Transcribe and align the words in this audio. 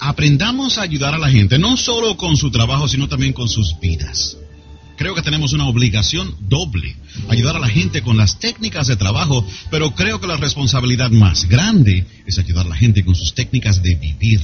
aprendamos 0.00 0.78
a 0.78 0.82
ayudar 0.82 1.14
a 1.14 1.18
la 1.18 1.30
gente, 1.30 1.58
no 1.58 1.76
solo 1.76 2.16
con 2.16 2.36
su 2.36 2.50
trabajo, 2.50 2.88
sino 2.88 3.08
también 3.08 3.32
con 3.32 3.48
sus 3.48 3.78
vidas. 3.80 4.36
Creo 4.96 5.14
que 5.14 5.22
tenemos 5.22 5.52
una 5.52 5.68
obligación 5.68 6.34
doble, 6.40 6.96
ayudar 7.28 7.56
a 7.56 7.60
la 7.60 7.68
gente 7.68 8.02
con 8.02 8.16
las 8.16 8.40
técnicas 8.40 8.86
de 8.86 8.96
trabajo, 8.96 9.46
pero 9.70 9.94
creo 9.94 10.20
que 10.20 10.26
la 10.26 10.36
responsabilidad 10.36 11.10
más 11.10 11.48
grande 11.48 12.06
es 12.26 12.38
ayudar 12.38 12.66
a 12.66 12.70
la 12.70 12.76
gente 12.76 13.04
con 13.04 13.14
sus 13.14 13.34
técnicas 13.34 13.82
de 13.82 13.94
vivir. 13.94 14.40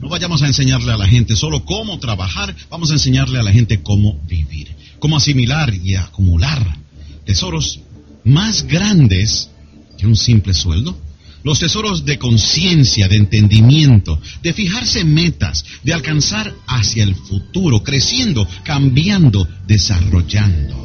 No 0.00 0.08
vayamos 0.08 0.42
a 0.42 0.46
enseñarle 0.46 0.92
a 0.92 0.96
la 0.96 1.08
gente 1.08 1.36
solo 1.36 1.64
cómo 1.64 1.98
trabajar, 1.98 2.54
vamos 2.70 2.90
a 2.90 2.94
enseñarle 2.94 3.38
a 3.40 3.42
la 3.42 3.52
gente 3.52 3.82
cómo 3.82 4.20
vivir, 4.26 4.68
cómo 5.00 5.16
asimilar 5.16 5.74
y 5.74 5.96
acumular 5.96 6.78
tesoros 7.26 7.80
más 8.24 8.62
grandes 8.62 9.50
que 9.98 10.06
un 10.06 10.16
simple 10.16 10.54
sueldo 10.54 10.96
los 11.42 11.58
tesoros 11.58 12.04
de 12.04 12.18
conciencia, 12.18 13.08
de 13.08 13.16
entendimiento, 13.16 14.20
de 14.42 14.52
fijarse 14.52 15.04
metas, 15.04 15.64
de 15.82 15.94
alcanzar 15.94 16.54
hacia 16.66 17.02
el 17.02 17.14
futuro, 17.14 17.82
creciendo, 17.82 18.46
cambiando, 18.64 19.48
desarrollando. 19.66 20.76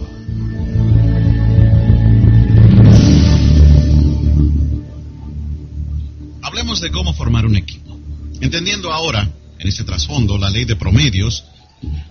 Hablemos 6.41 6.79
de 6.81 6.91
cómo 6.91 7.13
formar 7.13 7.45
un 7.45 7.55
equipo. 7.57 7.99
Entendiendo 8.39 8.93
ahora, 8.93 9.29
en 9.59 9.67
este 9.67 9.83
trasfondo, 9.83 10.37
la 10.37 10.49
ley 10.49 10.65
de 10.65 10.75
promedios, 10.75 11.43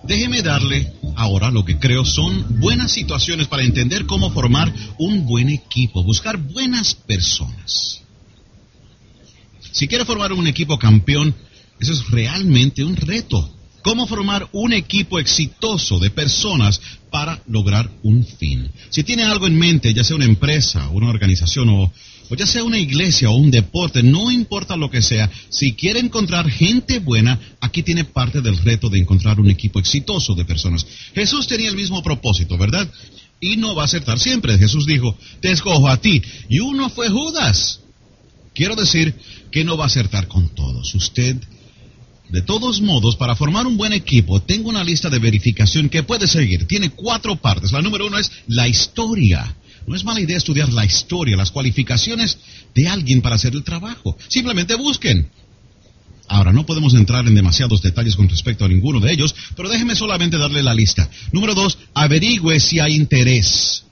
déjeme 0.02 0.42
darle 0.42 0.92
ahora 1.16 1.50
lo 1.50 1.64
que 1.64 1.78
creo 1.78 2.04
son 2.04 2.60
buenas 2.60 2.92
situaciones 2.92 3.46
para 3.46 3.62
entender 3.62 4.06
cómo 4.06 4.30
formar 4.30 4.72
un 4.98 5.24
buen 5.24 5.48
equipo, 5.48 6.02
buscar 6.02 6.36
buenas 6.36 6.94
personas. 6.94 8.03
Si 9.74 9.88
quiere 9.88 10.04
formar 10.04 10.32
un 10.32 10.46
equipo 10.46 10.78
campeón, 10.78 11.34
eso 11.80 11.92
es 11.92 12.08
realmente 12.08 12.84
un 12.84 12.94
reto. 12.94 13.50
¿Cómo 13.82 14.06
formar 14.06 14.48
un 14.52 14.72
equipo 14.72 15.18
exitoso 15.18 15.98
de 15.98 16.10
personas 16.10 16.80
para 17.10 17.42
lograr 17.48 17.90
un 18.04 18.24
fin? 18.24 18.70
Si 18.88 19.02
tiene 19.02 19.24
algo 19.24 19.48
en 19.48 19.58
mente, 19.58 19.92
ya 19.92 20.04
sea 20.04 20.14
una 20.14 20.26
empresa, 20.26 20.88
una 20.90 21.08
organización 21.08 21.68
o, 21.70 21.92
ya 22.38 22.46
sea 22.46 22.62
una 22.62 22.78
iglesia 22.78 23.30
o 23.30 23.34
un 23.34 23.50
deporte, 23.50 24.04
no 24.04 24.30
importa 24.30 24.76
lo 24.76 24.92
que 24.92 25.02
sea, 25.02 25.28
si 25.48 25.72
quiere 25.72 25.98
encontrar 25.98 26.48
gente 26.48 27.00
buena, 27.00 27.40
aquí 27.60 27.82
tiene 27.82 28.04
parte 28.04 28.40
del 28.40 28.56
reto 28.58 28.88
de 28.88 29.00
encontrar 29.00 29.40
un 29.40 29.50
equipo 29.50 29.80
exitoso 29.80 30.36
de 30.36 30.44
personas. 30.44 30.86
Jesús 31.16 31.48
tenía 31.48 31.68
el 31.68 31.76
mismo 31.76 32.00
propósito, 32.00 32.56
¿verdad? 32.56 32.88
Y 33.40 33.56
no 33.56 33.74
va 33.74 33.82
a 33.82 33.86
acertar 33.86 34.20
siempre. 34.20 34.56
Jesús 34.56 34.86
dijo, 34.86 35.18
te 35.40 35.50
escojo 35.50 35.88
a 35.88 35.96
ti. 35.96 36.22
Y 36.48 36.60
uno 36.60 36.88
fue 36.88 37.08
Judas. 37.08 37.80
Quiero 38.54 38.76
decir 38.76 39.14
que 39.54 39.64
no 39.64 39.76
va 39.76 39.84
a 39.84 39.86
acertar 39.86 40.26
con 40.26 40.48
todos. 40.48 40.92
Usted, 40.96 41.36
de 42.28 42.42
todos 42.42 42.80
modos, 42.80 43.14
para 43.14 43.36
formar 43.36 43.68
un 43.68 43.76
buen 43.76 43.92
equipo, 43.92 44.42
tengo 44.42 44.68
una 44.68 44.82
lista 44.82 45.08
de 45.08 45.20
verificación 45.20 45.88
que 45.88 46.02
puede 46.02 46.26
seguir. 46.26 46.66
Tiene 46.66 46.90
cuatro 46.90 47.36
partes. 47.36 47.70
La 47.70 47.80
número 47.80 48.08
uno 48.08 48.18
es 48.18 48.32
la 48.48 48.66
historia. 48.66 49.54
No 49.86 49.94
es 49.94 50.02
mala 50.02 50.20
idea 50.20 50.36
estudiar 50.36 50.72
la 50.72 50.84
historia, 50.84 51.36
las 51.36 51.52
cualificaciones 51.52 52.36
de 52.74 52.88
alguien 52.88 53.22
para 53.22 53.36
hacer 53.36 53.54
el 53.54 53.62
trabajo. 53.62 54.18
Simplemente 54.26 54.74
busquen. 54.74 55.30
Ahora, 56.26 56.52
no 56.52 56.66
podemos 56.66 56.92
entrar 56.94 57.24
en 57.28 57.36
demasiados 57.36 57.80
detalles 57.80 58.16
con 58.16 58.28
respecto 58.28 58.64
a 58.64 58.68
ninguno 58.68 58.98
de 58.98 59.12
ellos, 59.12 59.36
pero 59.54 59.68
déjeme 59.68 59.94
solamente 59.94 60.36
darle 60.36 60.64
la 60.64 60.74
lista. 60.74 61.08
Número 61.30 61.54
dos, 61.54 61.78
averigüe 61.94 62.58
si 62.58 62.80
hay 62.80 62.96
interés. 62.96 63.83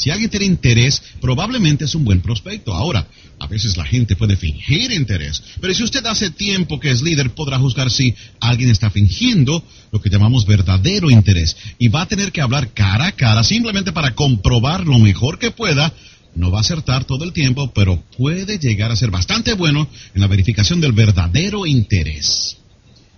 Si 0.00 0.08
alguien 0.08 0.30
tiene 0.30 0.46
interés, 0.46 1.02
probablemente 1.20 1.84
es 1.84 1.94
un 1.94 2.06
buen 2.06 2.22
prospecto. 2.22 2.72
Ahora, 2.72 3.06
a 3.38 3.46
veces 3.46 3.76
la 3.76 3.84
gente 3.84 4.16
puede 4.16 4.34
fingir 4.34 4.90
interés, 4.92 5.42
pero 5.60 5.74
si 5.74 5.82
usted 5.82 6.06
hace 6.06 6.30
tiempo 6.30 6.80
que 6.80 6.90
es 6.90 7.02
líder, 7.02 7.34
podrá 7.34 7.58
juzgar 7.58 7.90
si 7.90 8.14
alguien 8.40 8.70
está 8.70 8.88
fingiendo 8.88 9.62
lo 9.92 10.00
que 10.00 10.08
llamamos 10.08 10.46
verdadero 10.46 11.10
interés 11.10 11.54
y 11.78 11.88
va 11.88 12.02
a 12.02 12.08
tener 12.08 12.32
que 12.32 12.40
hablar 12.40 12.72
cara 12.72 13.08
a 13.08 13.12
cara 13.12 13.44
simplemente 13.44 13.92
para 13.92 14.14
comprobar 14.14 14.86
lo 14.86 14.98
mejor 14.98 15.38
que 15.38 15.50
pueda. 15.50 15.92
No 16.34 16.50
va 16.50 16.58
a 16.58 16.62
acertar 16.62 17.04
todo 17.04 17.24
el 17.24 17.34
tiempo, 17.34 17.70
pero 17.74 18.02
puede 18.16 18.58
llegar 18.58 18.90
a 18.90 18.96
ser 18.96 19.10
bastante 19.10 19.52
bueno 19.52 19.86
en 20.14 20.20
la 20.22 20.28
verificación 20.28 20.80
del 20.80 20.92
verdadero 20.92 21.66
interés. 21.66 22.56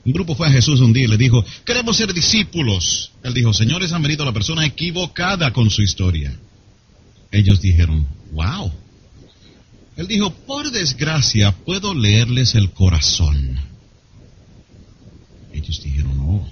Un 0.04 0.14
grupo 0.14 0.34
fue 0.34 0.48
a 0.48 0.50
Jesús 0.50 0.80
un 0.80 0.92
día 0.92 1.04
y 1.04 1.08
le 1.08 1.16
dijo, 1.16 1.44
queremos 1.64 1.96
ser 1.96 2.12
discípulos. 2.12 3.12
Él 3.22 3.34
dijo, 3.34 3.52
señores, 3.52 3.92
han 3.92 4.02
venido 4.02 4.24
la 4.24 4.32
persona 4.32 4.66
equivocada 4.66 5.52
con 5.52 5.70
su 5.70 5.82
historia. 5.82 6.36
Ellos 7.32 7.62
dijeron, 7.62 8.06
wow. 8.32 8.70
Él 9.96 10.06
dijo, 10.06 10.30
por 10.30 10.70
desgracia 10.70 11.52
puedo 11.52 11.94
leerles 11.94 12.54
el 12.54 12.70
corazón. 12.70 13.58
Ellos 15.52 15.82
dijeron, 15.82 16.16
no. 16.16 16.50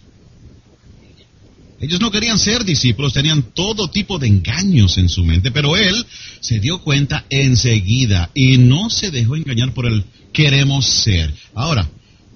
Ellos 1.81 2.01
no 2.01 2.11
querían 2.11 2.39
ser 2.39 2.65
discípulos, 2.65 3.13
tenían 3.13 3.43
todo 3.55 3.89
tipo 3.89 4.19
de 4.19 4.27
engaños 4.27 4.99
en 4.99 5.09
su 5.09 5.25
mente, 5.25 5.51
pero 5.51 5.77
él 5.77 6.05
se 6.41 6.61
dio 6.61 6.81
cuenta 6.83 7.25
enseguida 7.31 8.31
y 8.35 8.59
no 8.59 8.91
se 8.91 9.11
dejó 9.11 9.37
engañar 9.37 9.73
por 9.73 9.87
el 9.87 10.05
queremos 10.33 10.87
ser. 10.87 11.33
Ahora, 11.55 11.89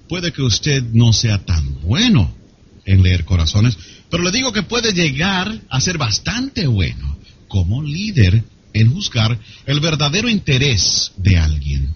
puede 0.08 0.32
que 0.32 0.42
usted 0.42 0.82
no 0.92 1.12
sea 1.12 1.44
tan 1.44 1.80
bueno 1.82 2.34
en 2.86 3.02
leer 3.02 3.24
corazones, 3.24 3.76
pero 4.10 4.22
le 4.22 4.30
digo 4.30 4.52
que 4.52 4.62
puede 4.62 4.92
llegar 4.92 5.60
a 5.68 5.80
ser 5.80 5.98
bastante 5.98 6.66
bueno 6.66 7.14
como 7.54 7.84
líder 7.84 8.42
en 8.72 8.92
juzgar 8.92 9.38
el 9.64 9.78
verdadero 9.78 10.28
interés 10.28 11.12
de 11.16 11.38
alguien. 11.38 11.94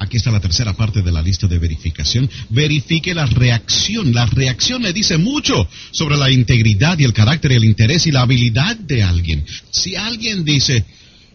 Aquí 0.00 0.16
está 0.16 0.32
la 0.32 0.40
tercera 0.40 0.72
parte 0.72 1.00
de 1.00 1.12
la 1.12 1.22
lista 1.22 1.46
de 1.46 1.60
verificación. 1.60 2.28
Verifique 2.48 3.14
la 3.14 3.26
reacción. 3.26 4.12
La 4.12 4.26
reacción 4.26 4.82
le 4.82 4.92
dice 4.92 5.16
mucho 5.16 5.68
sobre 5.92 6.16
la 6.16 6.28
integridad 6.28 6.98
y 6.98 7.04
el 7.04 7.12
carácter, 7.12 7.52
el 7.52 7.62
interés 7.62 8.08
y 8.08 8.10
la 8.10 8.22
habilidad 8.22 8.76
de 8.76 9.04
alguien. 9.04 9.46
Si 9.70 9.94
alguien 9.94 10.44
dice, 10.44 10.84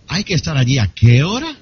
hay 0.10 0.26
que 0.26 0.34
estar 0.34 0.58
allí 0.58 0.80
a 0.80 0.88
qué 0.88 1.24
hora? 1.24 1.56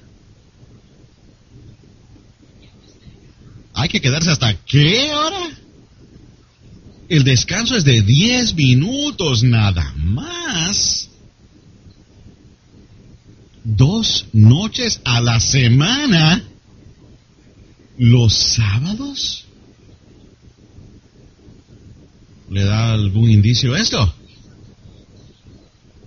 Hay 3.72 3.88
que 3.88 4.00
quedarse 4.00 4.30
hasta 4.30 4.52
qué 4.52 5.14
hora? 5.14 5.65
El 7.08 7.22
descanso 7.24 7.76
es 7.76 7.84
de 7.84 8.02
10 8.02 8.54
minutos 8.54 9.42
nada 9.42 9.92
más. 9.96 11.08
Dos 13.62 14.26
noches 14.32 15.00
a 15.04 15.20
la 15.20 15.40
semana. 15.40 16.42
Los 17.98 18.34
sábados. 18.34 19.46
¿Le 22.50 22.64
da 22.64 22.92
algún 22.92 23.30
indicio 23.30 23.74
esto? 23.76 24.14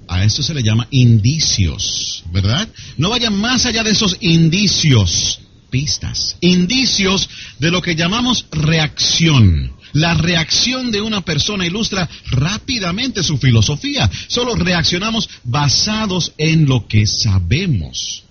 A 0.08 0.24
esto 0.24 0.42
se 0.42 0.54
le 0.54 0.64
llama 0.64 0.88
indicios, 0.90 2.24
¿verdad? 2.32 2.68
No 2.98 3.10
vayan 3.10 3.36
más 3.36 3.66
allá 3.66 3.84
de 3.84 3.92
esos 3.92 4.18
indicios, 4.22 5.42
pistas, 5.70 6.38
indicios 6.42 7.30
de 7.60 7.72
lo 7.72 7.82
que 7.82 7.96
llamamos 7.96 8.46
reacción. 8.52 9.79
La 9.94 10.14
reacción 10.14 10.92
de 10.92 11.02
una 11.02 11.22
persona 11.22 11.66
ilustra 11.66 12.10
rápidamente 12.32 13.24
su 13.24 13.38
filosofía. 13.38 14.10
Solo 14.28 14.56
reaccionamos 14.56 15.30
basados 15.44 16.34
en 16.38 16.66
lo 16.66 16.88
que 16.88 17.08
sabemos. 17.08 18.24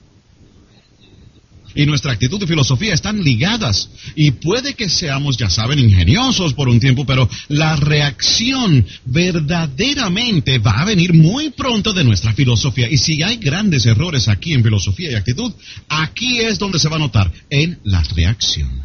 Y 1.75 1.87
nuestra 1.87 2.13
actitud 2.13 2.43
y 2.43 2.47
filosofía 2.47 2.93
están 2.93 3.23
ligadas. 3.23 3.89
Y 4.17 4.33
puede 4.33 4.75
que 4.75 4.89
seamos, 4.89 5.37
ya 5.37 5.49
saben, 5.49 5.79
ingeniosos 5.79 6.55
por 6.55 6.69
un 6.69 6.81
tiempo, 6.81 7.07
pero 7.07 7.28
la 7.47 7.77
reacción 7.77 8.84
verdaderamente 9.04 10.59
va 10.59 10.81
a 10.81 10.84
venir 10.84 11.15
muy 11.15 11.51
pronto 11.51 11.93
de 11.93 12.03
nuestra 12.04 12.33
filosofía. 12.33 12.91
Y 12.91 12.99
si 12.99 13.22
hay 13.22 13.37
grandes 13.37 13.87
errores 13.87 14.27
aquí 14.27 14.54
en 14.54 14.65
filosofía 14.65 15.13
y 15.13 15.15
actitud, 15.15 15.53
aquí 15.89 16.41
es 16.41 16.59
donde 16.59 16.81
se 16.81 16.89
va 16.89 16.97
a 16.97 17.01
notar, 17.01 17.31
en 17.49 17.78
la 17.84 18.03
reacción. 18.03 18.83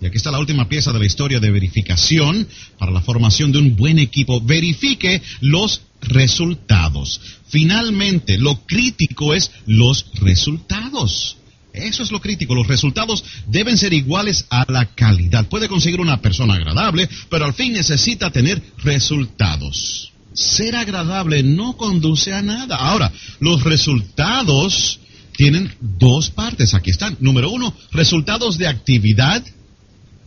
Y 0.00 0.06
aquí 0.06 0.16
está 0.16 0.30
la 0.30 0.38
última 0.38 0.68
pieza 0.68 0.92
de 0.92 0.98
la 0.98 1.06
historia 1.06 1.40
de 1.40 1.50
verificación 1.50 2.48
para 2.78 2.90
la 2.90 3.02
formación 3.02 3.52
de 3.52 3.58
un 3.58 3.76
buen 3.76 3.98
equipo. 3.98 4.40
Verifique 4.40 5.20
los 5.40 5.82
resultados. 6.00 7.20
Finalmente, 7.48 8.38
lo 8.38 8.64
crítico 8.64 9.34
es 9.34 9.50
los 9.66 10.06
resultados. 10.14 11.36
Eso 11.74 12.02
es 12.02 12.10
lo 12.10 12.20
crítico. 12.20 12.54
Los 12.54 12.66
resultados 12.66 13.22
deben 13.46 13.76
ser 13.76 13.92
iguales 13.92 14.46
a 14.48 14.64
la 14.70 14.86
calidad. 14.86 15.48
Puede 15.48 15.68
conseguir 15.68 16.00
una 16.00 16.20
persona 16.20 16.54
agradable, 16.54 17.08
pero 17.28 17.44
al 17.44 17.54
fin 17.54 17.74
necesita 17.74 18.30
tener 18.30 18.62
resultados. 18.78 20.12
Ser 20.32 20.76
agradable 20.76 21.42
no 21.42 21.76
conduce 21.76 22.32
a 22.32 22.40
nada. 22.40 22.76
Ahora, 22.76 23.12
los 23.40 23.64
resultados 23.64 24.98
tienen 25.36 25.72
dos 25.80 26.30
partes. 26.30 26.72
Aquí 26.74 26.90
están. 26.90 27.16
Número 27.20 27.50
uno, 27.50 27.74
resultados 27.92 28.56
de 28.56 28.66
actividad 28.66 29.44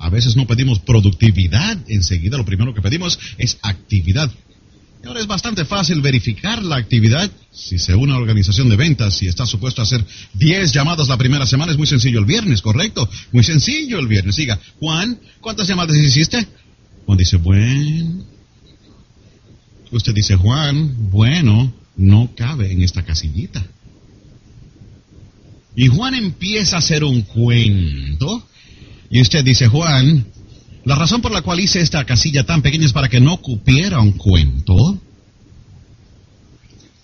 a 0.04 0.10
veces 0.10 0.36
no 0.36 0.46
pedimos 0.46 0.80
productividad 0.80 1.78
enseguida, 1.88 2.36
lo 2.36 2.44
primero 2.44 2.74
que 2.74 2.82
pedimos 2.82 3.18
es 3.38 3.58
actividad. 3.62 4.30
Y 5.02 5.08
ahora 5.08 5.22
es 5.22 5.28
bastante 5.28 5.64
fácil 5.64 6.02
verificar 6.02 6.62
la 6.62 6.76
actividad. 6.76 7.32
Si 7.54 7.80
se 7.80 7.96
une 7.96 8.12
a 8.12 8.16
una 8.16 8.22
organización 8.22 8.68
de 8.68 8.76
ventas 8.76 9.22
y 9.22 9.28
está 9.28 9.46
supuesto 9.46 9.82
a 9.82 9.86
hacer 9.86 10.06
10 10.34 10.74
llamadas 10.74 11.08
la 11.08 11.16
primera 11.16 11.46
semana, 11.46 11.72
es 11.72 11.78
muy 11.78 11.88
sencillo 11.88 12.20
el 12.20 12.26
viernes, 12.26 12.62
¿correcto? 12.62 13.10
Muy 13.32 13.46
sencillo 13.46 13.98
el 13.98 14.08
viernes. 14.08 14.36
Diga, 14.36 14.60
Juan, 14.80 15.18
¿cuántas 15.40 15.70
llamadas 15.70 15.96
hiciste? 15.96 16.46
Juan 17.06 17.18
dice, 17.18 17.38
bueno. 17.38 18.26
Usted 19.90 20.14
dice, 20.14 20.36
Juan, 20.36 21.12
bueno, 21.12 21.74
no 21.96 22.32
cabe 22.36 22.74
en 22.74 22.82
esta 22.82 23.04
casillita. 23.04 23.66
Y 25.78 25.88
Juan 25.88 26.14
empieza 26.14 26.76
a 26.76 26.80
hacer 26.80 27.06
un 27.06 27.22
cuento. 27.22 28.50
Y 29.14 29.22
usted 29.22 29.46
dice, 29.46 29.68
Juan, 29.68 30.26
la 30.86 30.96
razón 30.96 31.22
por 31.22 31.32
la 31.32 31.44
cual 31.44 31.60
hice 31.60 31.80
esta 31.80 32.04
casilla 32.04 32.48
tan 32.48 32.64
pequeña 32.64 32.88
es 32.88 32.94
para 32.94 33.10
que 33.10 33.22
no 33.22 33.38
cupiera 33.38 34.00
un 34.00 34.14
cuento. 34.14 35.00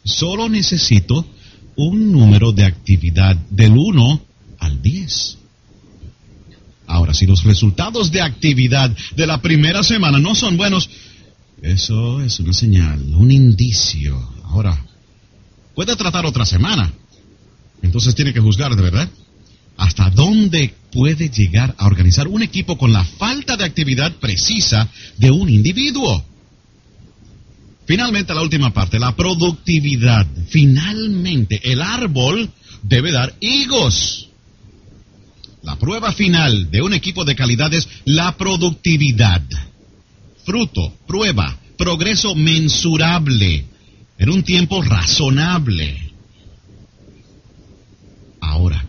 Solo 0.04 0.50
necesito 0.50 1.24
un 1.76 2.12
número 2.12 2.52
de 2.52 2.66
actividad 2.66 3.36
del 3.52 3.74
1 3.78 4.22
al 4.58 4.82
10. 4.82 5.38
Ahora, 6.88 7.14
si 7.14 7.28
los 7.28 7.44
resultados 7.44 8.12
de 8.12 8.24
actividad 8.24 8.90
de 9.16 9.28
la 9.28 9.40
primera 9.40 9.84
semana 9.84 10.18
no 10.18 10.34
son 10.34 10.58
buenos, 10.58 10.90
eso 11.62 12.24
es 12.24 12.40
una 12.40 12.54
señal, 12.54 13.14
un 13.14 13.30
indicio. 13.30 14.34
Ahora, 14.46 14.84
puede 15.76 15.96
tratar 15.96 16.26
otra 16.26 16.44
semana. 16.44 16.92
Entonces 17.84 18.16
tiene 18.16 18.34
que 18.34 18.40
juzgar, 18.40 18.76
¿de 18.76 18.82
verdad? 18.82 19.10
¿Hasta 19.80 20.10
dónde 20.10 20.74
puede 20.92 21.30
llegar 21.30 21.74
a 21.78 21.88
organizar 21.88 22.28
un 22.28 22.44
equipo 22.44 22.78
con 22.78 22.92
la 22.92 23.06
falta 23.06 23.56
de 23.56 23.64
actividad 23.64 24.12
precisa 24.12 24.90
de 25.18 25.32
un 25.32 25.48
individuo? 25.48 26.22
Finalmente, 27.86 28.34
la 28.34 28.42
última 28.42 28.74
parte, 28.74 29.00
la 29.00 29.16
productividad. 29.16 30.28
Finalmente, 30.50 31.62
el 31.72 31.82
árbol 31.82 32.50
debe 32.84 33.14
dar 33.14 33.34
higos. 33.40 34.28
La 35.64 35.78
prueba 35.78 36.12
final 36.12 36.70
de 36.70 36.82
un 36.82 36.94
equipo 36.94 37.24
de 37.24 37.36
calidad 37.36 37.74
es 37.74 37.88
la 38.04 38.36
productividad. 38.36 39.42
Fruto, 40.44 40.94
prueba, 41.08 41.58
progreso 41.78 42.36
mensurable 42.36 43.66
en 44.18 44.30
un 44.30 44.44
tiempo 44.44 44.82
razonable. 44.82 46.12
Ahora, 48.42 48.89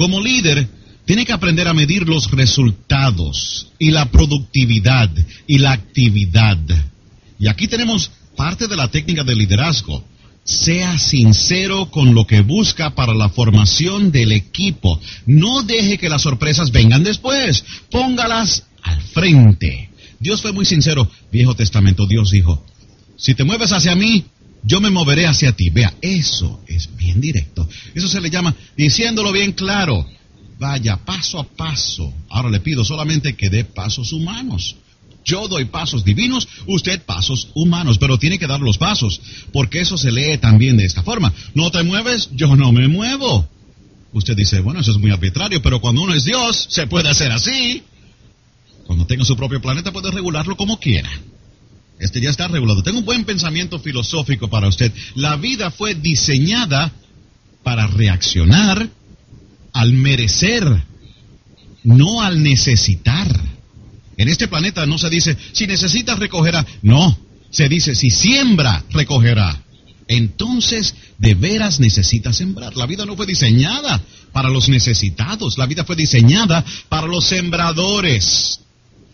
como 0.00 0.18
líder, 0.18 0.66
tiene 1.04 1.26
que 1.26 1.34
aprender 1.34 1.68
a 1.68 1.74
medir 1.74 2.08
los 2.08 2.30
resultados 2.30 3.68
y 3.78 3.90
la 3.90 4.10
productividad 4.10 5.10
y 5.46 5.58
la 5.58 5.72
actividad. 5.72 6.58
Y 7.38 7.48
aquí 7.48 7.68
tenemos 7.68 8.10
parte 8.34 8.66
de 8.66 8.76
la 8.76 8.90
técnica 8.90 9.24
de 9.24 9.36
liderazgo. 9.36 10.02
Sea 10.42 10.98
sincero 10.98 11.90
con 11.90 12.14
lo 12.14 12.26
que 12.26 12.40
busca 12.40 12.94
para 12.94 13.12
la 13.12 13.28
formación 13.28 14.10
del 14.10 14.32
equipo. 14.32 14.98
No 15.26 15.64
deje 15.64 15.98
que 15.98 16.08
las 16.08 16.22
sorpresas 16.22 16.72
vengan 16.72 17.04
después. 17.04 17.62
Póngalas 17.90 18.64
al 18.82 19.02
frente. 19.02 19.90
Dios 20.18 20.40
fue 20.40 20.52
muy 20.52 20.64
sincero. 20.64 21.10
Viejo 21.30 21.54
Testamento, 21.54 22.06
Dios 22.06 22.30
dijo, 22.30 22.64
si 23.18 23.34
te 23.34 23.44
mueves 23.44 23.70
hacia 23.70 23.94
mí, 23.94 24.24
yo 24.62 24.80
me 24.80 24.90
moveré 24.90 25.26
hacia 25.26 25.52
ti. 25.52 25.70
Vea, 25.70 25.94
eso 26.00 26.62
es 26.66 26.94
bien 26.96 27.20
directo. 27.20 27.68
Eso 27.94 28.08
se 28.08 28.20
le 28.20 28.30
llama 28.30 28.54
diciéndolo 28.76 29.32
bien 29.32 29.52
claro. 29.52 30.06
Vaya 30.58 30.96
paso 30.96 31.38
a 31.38 31.44
paso. 31.44 32.12
Ahora 32.28 32.50
le 32.50 32.60
pido 32.60 32.84
solamente 32.84 33.34
que 33.34 33.48
dé 33.48 33.64
pasos 33.64 34.12
humanos. 34.12 34.76
Yo 35.24 35.48
doy 35.48 35.66
pasos 35.66 36.04
divinos, 36.04 36.48
usted 36.66 37.02
pasos 37.02 37.48
humanos, 37.54 37.98
pero 37.98 38.18
tiene 38.18 38.38
que 38.38 38.46
dar 38.46 38.60
los 38.60 38.78
pasos, 38.78 39.20
porque 39.52 39.80
eso 39.80 39.98
se 39.98 40.10
lee 40.10 40.38
también 40.38 40.76
de 40.78 40.84
esta 40.84 41.02
forma. 41.02 41.32
No 41.54 41.70
te 41.70 41.82
mueves, 41.82 42.30
yo 42.32 42.56
no 42.56 42.72
me 42.72 42.88
muevo. 42.88 43.48
Usted 44.12 44.34
dice, 44.34 44.60
bueno, 44.60 44.80
eso 44.80 44.90
es 44.90 44.98
muy 44.98 45.10
arbitrario, 45.10 45.62
pero 45.62 45.80
cuando 45.80 46.02
uno 46.02 46.14
es 46.14 46.24
Dios, 46.24 46.66
se 46.70 46.86
puede 46.86 47.08
hacer 47.08 47.30
así. 47.32 47.82
Cuando 48.86 49.06
tenga 49.06 49.24
su 49.24 49.36
propio 49.36 49.60
planeta, 49.60 49.92
puede 49.92 50.10
regularlo 50.10 50.56
como 50.56 50.80
quiera. 50.80 51.10
Este 52.00 52.20
ya 52.20 52.30
está 52.30 52.48
regulado. 52.48 52.82
Tengo 52.82 52.98
un 52.98 53.04
buen 53.04 53.24
pensamiento 53.24 53.78
filosófico 53.78 54.48
para 54.48 54.68
usted. 54.68 54.90
La 55.14 55.36
vida 55.36 55.70
fue 55.70 55.94
diseñada 55.94 56.92
para 57.62 57.86
reaccionar 57.86 58.88
al 59.74 59.92
merecer, 59.92 60.64
no 61.84 62.22
al 62.22 62.42
necesitar. 62.42 63.28
En 64.16 64.28
este 64.28 64.48
planeta 64.48 64.86
no 64.86 64.96
se 64.96 65.10
dice, 65.10 65.36
si 65.52 65.66
necesitas 65.66 66.18
recogerá. 66.18 66.66
No, 66.82 67.18
se 67.50 67.68
dice, 67.68 67.94
si 67.94 68.10
siembra, 68.10 68.82
recogerá. 68.90 69.62
Entonces, 70.08 70.94
de 71.18 71.34
veras 71.34 71.80
necesitas 71.80 72.38
sembrar. 72.38 72.76
La 72.76 72.86
vida 72.86 73.04
no 73.04 73.14
fue 73.14 73.26
diseñada 73.26 74.02
para 74.32 74.48
los 74.48 74.68
necesitados, 74.68 75.58
la 75.58 75.66
vida 75.66 75.84
fue 75.84 75.96
diseñada 75.96 76.64
para 76.88 77.06
los 77.06 77.26
sembradores. 77.26 78.59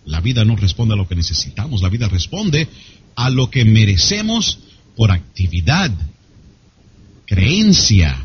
La 0.06 0.20
vida 0.20 0.44
no 0.44 0.56
responde 0.56 0.94
a 0.94 0.96
lo 0.96 1.06
que 1.06 1.14
necesitamos, 1.14 1.82
la 1.82 1.88
vida 1.88 2.08
responde 2.08 2.68
a 3.16 3.28
lo 3.28 3.50
que 3.50 3.64
merecemos 3.64 4.58
por 4.96 5.10
actividad, 5.10 5.90
creencia, 7.26 8.24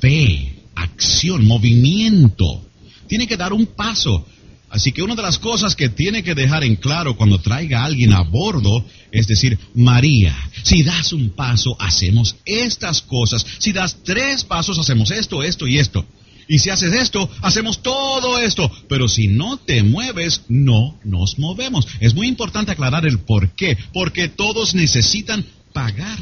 fe, 0.00 0.54
acción, 0.74 1.46
movimiento. 1.46 2.64
Tiene 3.06 3.26
que 3.26 3.36
dar 3.36 3.52
un 3.52 3.66
paso. 3.66 4.26
Así 4.70 4.90
que 4.92 5.02
una 5.02 5.14
de 5.14 5.22
las 5.22 5.38
cosas 5.38 5.76
que 5.76 5.88
tiene 5.88 6.22
que 6.22 6.34
dejar 6.34 6.64
en 6.64 6.76
claro 6.76 7.16
cuando 7.16 7.40
traiga 7.40 7.82
a 7.82 7.84
alguien 7.84 8.12
a 8.12 8.22
bordo 8.22 8.84
es 9.14 9.28
decir, 9.28 9.56
María, 9.74 10.36
si 10.64 10.82
das 10.82 11.12
un 11.12 11.30
paso, 11.30 11.76
hacemos 11.78 12.34
estas 12.44 13.00
cosas. 13.00 13.46
Si 13.58 13.72
das 13.72 14.02
tres 14.02 14.42
pasos, 14.42 14.76
hacemos 14.76 15.12
esto, 15.12 15.44
esto 15.44 15.68
y 15.68 15.78
esto. 15.78 16.04
Y 16.48 16.58
si 16.58 16.70
haces 16.70 16.92
esto, 16.92 17.30
hacemos 17.42 17.82
todo 17.82 18.38
esto. 18.38 18.70
Pero 18.88 19.08
si 19.08 19.28
no 19.28 19.56
te 19.56 19.82
mueves, 19.82 20.42
no 20.48 20.98
nos 21.04 21.38
movemos. 21.38 21.86
Es 22.00 22.14
muy 22.14 22.26
importante 22.26 22.72
aclarar 22.72 23.06
el 23.06 23.18
por 23.18 23.50
qué. 23.50 23.78
Porque 23.92 24.28
todos 24.28 24.74
necesitan 24.74 25.44
pagar. 25.72 26.18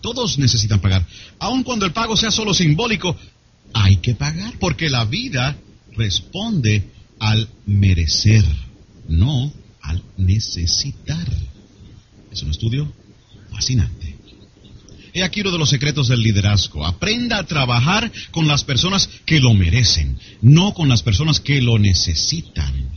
Todos 0.00 0.38
necesitan 0.38 0.80
pagar. 0.80 1.06
Aun 1.38 1.62
cuando 1.62 1.86
el 1.86 1.92
pago 1.92 2.16
sea 2.16 2.30
solo 2.30 2.54
simbólico, 2.54 3.16
hay 3.72 3.96
que 3.96 4.14
pagar. 4.14 4.58
Porque 4.58 4.90
la 4.90 5.04
vida 5.04 5.56
responde 5.96 6.90
al 7.18 7.48
merecer, 7.64 8.44
no 9.08 9.52
al 9.80 10.02
necesitar. 10.16 11.26
Es 12.30 12.42
un 12.42 12.50
estudio 12.50 12.92
fascinante. 13.50 13.95
He 15.16 15.22
aquí 15.22 15.40
uno 15.40 15.50
de 15.50 15.56
los 15.56 15.70
secretos 15.70 16.08
del 16.08 16.20
liderazgo. 16.20 16.84
Aprenda 16.84 17.38
a 17.38 17.46
trabajar 17.46 18.12
con 18.32 18.46
las 18.46 18.64
personas 18.64 19.08
que 19.24 19.40
lo 19.40 19.54
merecen, 19.54 20.18
no 20.42 20.74
con 20.74 20.90
las 20.90 21.02
personas 21.02 21.40
que 21.40 21.62
lo 21.62 21.78
necesitan. 21.78 22.90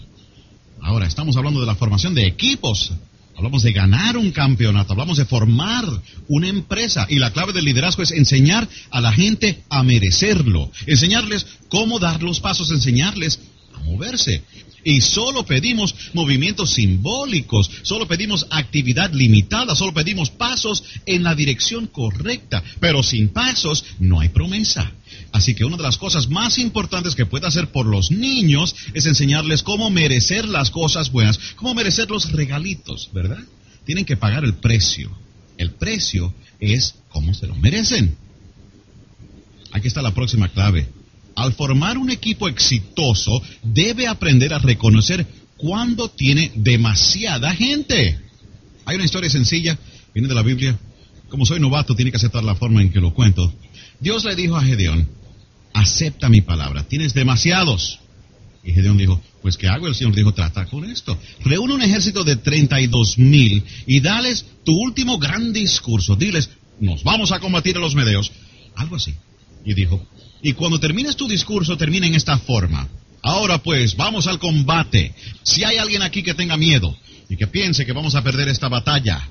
Ahora, 0.82 1.08
estamos 1.08 1.38
hablando 1.38 1.62
de 1.62 1.66
la 1.66 1.76
formación 1.76 2.14
de 2.14 2.28
equipos. 2.28 2.92
Hablamos 3.38 3.64
de 3.64 3.72
ganar 3.72 4.18
un 4.18 4.32
campeonato, 4.32 4.92
hablamos 4.92 5.18
de 5.18 5.24
formar 5.24 5.86
una 6.28 6.50
empresa 6.50 7.08
y 7.08 7.20
la 7.20 7.32
clave 7.32 7.54
del 7.54 7.64
liderazgo 7.64 8.04
es 8.04 8.12
enseñar 8.12 8.68
a 8.92 9.00
la 9.00 9.14
gente 9.14 9.64
a 9.70 9.82
merecerlo, 9.84 10.70
enseñarles 10.88 11.48
cómo 11.70 12.00
dar 12.00 12.22
los 12.22 12.42
pasos, 12.42 12.70
enseñarles 12.72 13.40
a 13.76 13.80
moverse. 13.80 14.44
Y 14.84 15.02
solo 15.02 15.46
pedimos 15.46 15.94
movimientos 16.14 16.72
simbólicos, 16.72 17.70
solo 17.84 18.08
pedimos 18.08 18.48
actividad 18.50 19.12
limitada, 19.14 19.76
solo 19.76 19.94
pedimos 19.94 20.30
pasos 20.30 20.84
en 21.06 21.24
la 21.24 21.36
dirección 21.36 21.88
correcta. 21.88 22.64
Pero 22.80 23.04
sin 23.04 23.30
pasos 23.30 23.84
no 24.00 24.20
hay 24.20 24.30
promesa. 24.30 24.92
Así 25.32 25.56
que 25.56 25.66
una 25.66 25.78
de 25.78 25.84
las 25.84 25.98
cosas 25.98 26.30
más 26.30 26.58
importantes 26.58 27.16
que 27.16 27.26
puede 27.26 27.48
hacer 27.48 27.72
por 27.72 27.86
los 27.86 28.12
niños 28.12 28.76
es 28.94 29.06
enseñarles 29.06 29.64
cómo 29.64 29.90
merecer 29.90 30.48
las 30.48 30.72
cosas 30.72 31.12
buenas, 31.12 31.38
cómo 31.56 31.74
merecer 31.74 32.10
los 32.10 32.32
regalitos, 32.32 33.10
¿verdad? 33.14 33.44
Tienen 33.86 34.06
que 34.06 34.18
pagar 34.18 34.44
el 34.44 34.56
precio. 34.56 35.12
El 35.58 35.72
precio 35.72 36.34
es 36.60 36.96
cómo 37.10 37.34
se 37.34 37.48
lo 37.48 37.56
merecen. 37.56 38.16
Aquí 39.72 39.88
está 39.88 40.02
la 40.02 40.14
próxima 40.14 40.48
clave 40.50 40.88
al 41.40 41.54
formar 41.54 41.98
un 41.98 42.10
equipo 42.10 42.48
exitoso, 42.48 43.42
debe 43.64 44.08
aprender 44.08 44.54
a 44.54 44.60
reconocer 44.60 45.26
cuando 45.58 46.10
tiene 46.10 46.52
demasiada 46.56 47.54
gente. 47.54 48.20
Hay 48.86 48.96
una 48.96 49.06
historia 49.06 49.30
sencilla, 49.30 49.78
viene 50.14 50.28
de 50.28 50.36
la 50.36 50.44
Biblia. 50.44 50.78
Como 51.30 51.46
soy 51.46 51.60
novato, 51.60 51.96
tiene 51.96 52.12
que 52.12 52.18
aceptar 52.18 52.44
la 52.44 52.56
forma 52.56 52.82
en 52.82 52.92
que 52.92 53.00
lo 53.00 53.14
cuento. 53.14 53.54
Dios 54.00 54.26
le 54.26 54.36
dijo 54.36 54.58
a 54.58 54.64
Gedeón, 54.64 55.08
acepta 55.74 56.28
mi 56.28 56.42
palabra, 56.42 56.84
tienes 56.84 57.14
demasiados. 57.14 58.00
Y 58.64 58.74
Gedeón 58.74 58.98
dijo, 58.98 59.22
pues 59.42 59.56
¿qué 59.58 59.68
hago? 59.68 59.88
El 59.88 59.96
Señor 59.96 60.16
dijo, 60.16 60.34
trata 60.34 60.66
con 60.66 60.84
esto. 60.84 61.18
Reúne 61.46 61.76
un 61.76 61.82
ejército 61.82 62.24
de 62.24 62.36
32 62.36 63.18
mil 63.18 63.64
y 63.88 64.02
dales 64.02 64.46
tu 64.66 64.74
último 64.74 65.18
gran 65.18 65.54
discurso. 65.54 66.16
Diles, 66.16 66.50
nos 66.80 67.04
vamos 67.04 67.32
a 67.32 67.40
combatir 67.40 67.78
a 67.78 67.80
los 67.80 67.96
medeos. 67.96 68.32
Algo 68.76 68.98
así. 68.98 69.14
Y 69.64 69.74
dijo, 69.74 70.06
y 70.42 70.54
cuando 70.54 70.80
termines 70.80 71.16
tu 71.16 71.28
discurso, 71.28 71.78
termina 71.78 72.08
en 72.08 72.16
esta 72.16 72.38
forma. 72.38 72.88
Ahora 73.22 73.62
pues, 73.62 73.96
vamos 73.96 74.28
al 74.28 74.40
combate. 74.40 75.14
Si 75.44 75.64
hay 75.64 75.78
alguien 75.78 76.02
aquí 76.02 76.24
que 76.24 76.34
tenga 76.34 76.58
miedo 76.58 76.96
y 77.30 77.36
que 77.36 77.48
piense 77.48 77.86
que 77.86 77.94
vamos 77.94 78.16
a 78.16 78.24
perder 78.24 78.48
esta 78.48 78.70
batalla, 78.70 79.30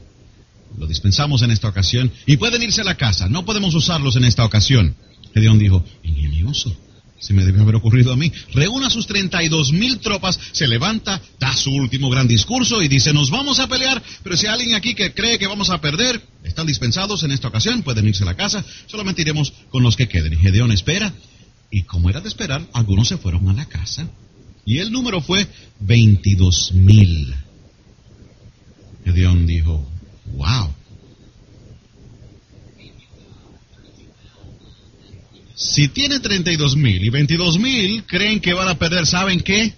lo 0.77 0.87
dispensamos 0.87 1.43
en 1.43 1.51
esta 1.51 1.69
ocasión 1.69 2.13
y 2.27 2.37
pueden 2.37 2.63
irse 2.63 2.83
a 2.83 2.85
la 2.85 2.97
casa. 2.97 3.29
No 3.29 3.45
podemos 3.45 3.75
usarlos 3.75 4.17
en 4.17 4.25
esta 4.25 4.45
ocasión. 4.45 4.95
Gedeón 5.33 5.59
dijo, 5.59 5.85
ingenioso. 6.03 6.77
Se 7.19 7.35
me 7.35 7.45
debe 7.45 7.61
haber 7.61 7.75
ocurrido 7.75 8.13
a 8.13 8.17
mí. 8.17 8.33
Reúna 8.53 8.91
sus 8.91 9.07
32 9.07 9.73
mil 9.73 9.99
tropas, 9.99 10.39
se 10.53 10.69
levanta, 10.69 11.21
da 11.41 11.57
su 11.57 11.71
último 11.71 12.09
gran 12.11 12.29
discurso 12.29 12.81
y 12.83 12.89
dice, 12.89 13.13
nos 13.13 13.31
vamos 13.31 13.59
a 13.59 13.67
pelear, 13.67 14.03
pero 14.23 14.37
si 14.37 14.47
hay 14.47 14.53
alguien 14.53 14.75
aquí 14.77 14.95
que 14.95 15.13
cree 15.13 15.39
que 15.39 15.47
vamos 15.47 15.71
a 15.71 15.81
perder, 15.81 16.23
están 16.45 16.67
dispensados 16.67 17.25
en 17.25 17.33
esta 17.33 17.49
ocasión, 17.49 17.83
pueden 17.83 18.07
irse 18.07 18.23
a 18.23 18.27
la 18.27 18.37
casa, 18.37 18.65
solamente 18.87 19.23
iremos 19.23 19.53
con 19.71 19.83
los 19.83 19.97
que 19.97 20.09
queden. 20.09 20.39
Gedeón 20.39 20.71
espera, 20.71 21.13
y 21.71 21.83
como 21.83 22.09
era 22.09 22.21
de 22.21 22.29
esperar, 22.29 22.67
algunos 22.73 23.09
se 23.09 23.19
fueron 23.19 23.49
a 23.49 23.53
la 23.53 23.67
casa. 23.67 24.09
Y 24.65 24.79
el 24.79 24.93
número 24.93 25.21
fue 25.21 25.47
22 25.81 26.73
mil. 26.73 27.35
Gedeón 29.05 29.47
dijo, 29.47 29.89
wow. 30.37 30.75
Si 35.59 35.89
tiene 35.89 36.21
32 36.21 36.77
mil 36.77 37.05
y 37.05 37.11
22 37.11 37.59
mil 37.59 38.05
creen 38.05 38.39
que 38.39 38.55
van 38.55 38.69
a 38.69 38.79
perder, 38.79 39.05
¿saben 39.09 39.41
qué? 39.41 39.75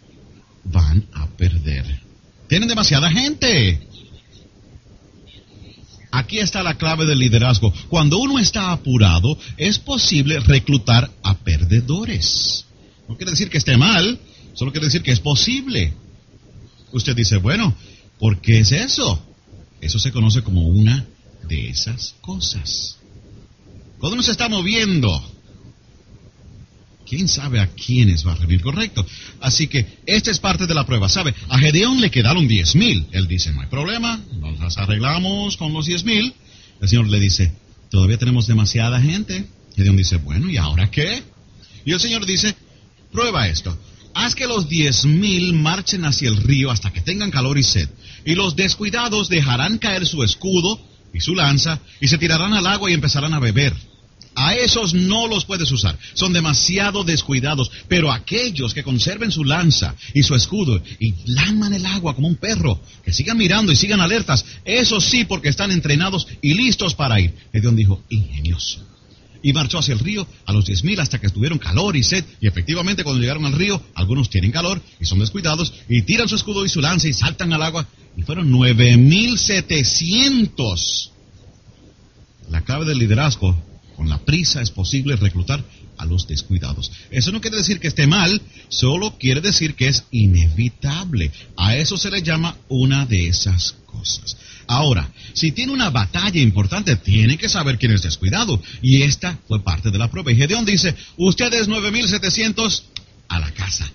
Van 0.63 1.07
a 1.15 1.27
perder. 1.27 2.03
Tienen 2.49 2.69
demasiada 2.69 3.11
gente. 3.11 3.81
Aquí 6.13 6.39
está 6.39 6.63
la 6.63 6.77
clave 6.77 7.07
del 7.07 7.19
liderazgo. 7.19 7.73
Cuando 7.89 8.19
uno 8.19 8.39
está 8.39 8.73
apurado, 8.73 9.39
es 9.57 9.79
posible 9.79 10.39
reclutar 10.41 11.11
a 11.23 11.39
perdedores. 11.39 12.67
No 13.09 13.17
quiere 13.17 13.31
decir 13.31 13.49
que 13.49 13.57
esté 13.57 13.79
mal, 13.79 14.21
solo 14.53 14.73
quiere 14.73 14.89
decir 14.89 15.03
que 15.03 15.13
es 15.13 15.21
posible. 15.21 15.95
Usted 16.93 17.17
dice, 17.17 17.39
bueno, 17.39 17.75
¿por 18.19 18.43
qué 18.43 18.59
es 18.59 18.73
eso? 18.73 19.25
Eso 19.81 19.99
se 19.99 20.13
conoce 20.13 20.43
como 20.43 20.69
una 20.69 21.07
de 21.49 21.71
esas 21.71 22.17
cosas. 22.21 22.99
Cuando 23.99 24.17
uno 24.17 24.23
se 24.23 24.33
está 24.33 24.51
moviendo, 24.51 25.40
quién 27.11 27.29
sabe 27.29 27.59
a 27.59 27.67
quiénes 27.67 28.25
va 28.25 28.33
a 28.33 28.37
reunir 28.37 28.61
correcto. 28.61 29.05
Así 29.41 29.67
que 29.67 29.99
esta 30.07 30.31
es 30.31 30.39
parte 30.39 30.67
de 30.69 30.75
la 30.75 30.87
prueba. 30.87 31.09
¿Sabe? 31.09 31.35
A 31.49 31.59
Gedeón 31.59 32.01
le 32.01 32.11
quedaron 32.11 32.47
diez 32.47 32.77
mil. 32.77 33.07
Él 33.11 33.27
dice, 33.27 33.53
no 33.53 33.61
hay 33.61 33.67
problema, 33.67 34.21
nos 34.39 34.61
las 34.61 34.79
arreglamos 34.79 35.57
con 35.57 35.73
los 35.73 35.87
diez 35.87 36.05
mil. 36.05 36.33
El 36.81 36.89
Señor 36.89 37.09
le 37.09 37.19
dice, 37.19 37.53
todavía 37.91 38.17
tenemos 38.17 38.47
demasiada 38.47 39.01
gente. 39.01 39.45
Gedeón 39.75 39.97
dice, 39.97 40.17
bueno, 40.19 40.49
¿y 40.49 40.57
ahora 40.57 40.89
qué? 40.89 41.23
Y 41.85 41.93
el 41.93 41.99
Señor 41.99 42.25
dice, 42.25 42.55
prueba 43.11 43.49
esto. 43.49 43.77
Haz 44.15 44.37
que 44.37 44.47
los 44.47 44.69
diez 44.69 45.05
mil 45.05 45.53
marchen 45.53 46.05
hacia 46.05 46.29
el 46.29 46.37
río 46.37 46.71
hasta 46.71 46.93
que 46.93 47.01
tengan 47.01 47.31
calor 47.31 47.59
y 47.59 47.65
sed 47.65 47.89
y 48.25 48.35
los 48.35 48.57
descuidados 48.57 49.29
dejarán 49.29 49.79
caer 49.79 50.07
su 50.07 50.23
escudo 50.23 50.81
y 51.13 51.21
su 51.21 51.35
lanza 51.35 51.81
y 52.01 52.09
se 52.09 52.19
tirarán 52.19 52.53
al 52.55 52.67
agua 52.67 52.91
y 52.91 52.95
empezarán 52.95 53.35
a 53.35 53.41
beber. 53.41 53.75
A 54.41 54.55
esos 54.55 54.95
no 54.95 55.29
los 55.29 55.45
puedes 55.45 55.71
usar, 55.71 55.99
son 56.15 56.33
demasiado 56.33 57.05
descuidados, 57.05 57.71
pero 57.89 58.11
aquellos 58.11 58.73
que 58.73 58.83
conserven 58.83 59.31
su 59.31 59.45
lanza 59.45 59.95
y 60.15 60.23
su 60.23 60.35
escudo 60.35 60.83
y 60.99 61.13
laman 61.27 61.75
el 61.75 61.85
agua 61.85 62.15
como 62.15 62.27
un 62.27 62.37
perro, 62.37 62.81
que 63.05 63.13
sigan 63.13 63.37
mirando 63.37 63.71
y 63.71 63.77
sigan 63.77 64.01
alertas, 64.01 64.47
esos 64.65 65.05
sí 65.05 65.27
porque 65.27 65.51
están 65.51 65.71
entrenados 65.71 66.27
y 66.41 66.55
listos 66.55 66.95
para 66.95 67.21
ir. 67.21 67.35
Gedeón 67.53 67.77
dijo, 67.77 68.03
ingenioso 68.09 68.81
y 69.43 69.53
marchó 69.53 69.79
hacia 69.79 69.93
el 69.93 69.99
río 70.01 70.27
a 70.47 70.55
los 70.55 70.65
diez 70.65 70.85
mil 70.85 70.99
hasta 71.01 71.19
que 71.19 71.27
estuvieron 71.27 71.59
calor 71.59 71.95
y 71.97 72.03
sed. 72.03 72.25
Y 72.41 72.47
efectivamente 72.47 73.05
cuando 73.05 73.21
llegaron 73.21 73.45
al 73.45 73.53
río, 73.53 73.83
algunos 73.95 74.31
tienen 74.31 74.53
calor 74.53 74.81
y 74.99 75.05
son 75.05 75.19
descuidados 75.19 75.75
y 75.87 76.01
tiran 76.03 76.29
su 76.29 76.37
escudo 76.37 76.65
y 76.65 76.71
su 76.71 76.81
lanza 76.81 77.09
y 77.09 77.13
saltan 77.13 77.53
al 77.53 77.63
agua. 77.63 77.87
Y 78.17 78.23
fueron 78.23 78.51
nueve 78.51 78.97
mil 78.97 79.39
setecientos. 79.39 81.13
La 82.49 82.63
clave 82.63 82.87
del 82.87 82.99
liderazgo, 82.99 83.70
con 84.01 84.09
la 84.09 84.17
prisa 84.17 84.63
es 84.63 84.71
posible 84.71 85.15
reclutar 85.15 85.63
a 85.99 86.07
los 86.07 86.27
descuidados. 86.27 86.91
Eso 87.11 87.33
no 87.33 87.43
quiere 87.43 87.59
decir 87.59 87.79
que 87.81 87.89
esté 87.89 88.07
mal, 88.07 88.41
solo 88.71 89.19
quiere 89.19 89.43
decir 89.43 89.75
que 89.75 89.89
es 89.89 90.05
inevitable. 90.11 91.31
A 91.59 91.77
eso 91.77 91.99
se 91.99 92.11
le 92.11 92.23
llama 92.23 92.57
una 92.71 93.05
de 93.05 93.29
esas 93.29 93.75
cosas. 93.85 94.39
Ahora, 94.67 95.13
si 95.35 95.53
tiene 95.53 95.75
una 95.75 95.91
batalla 95.91 96.41
importante, 96.41 96.97
tiene 96.97 97.37
que 97.37 97.51
saber 97.51 97.77
quién 97.77 97.93
es 97.93 98.01
descuidado. 98.01 98.63
Y 98.81 99.03
esta 99.03 99.39
fue 99.47 99.63
parte 99.63 99.91
de 99.91 99.99
la 99.99 100.11
prueba. 100.11 100.33
Y 100.33 100.37
Gedeón 100.37 100.65
dice, 100.65 100.97
ustedes 101.19 101.69
9.700 101.69 102.83
a 103.29 103.39
la 103.39 103.53
casa. 103.53 103.87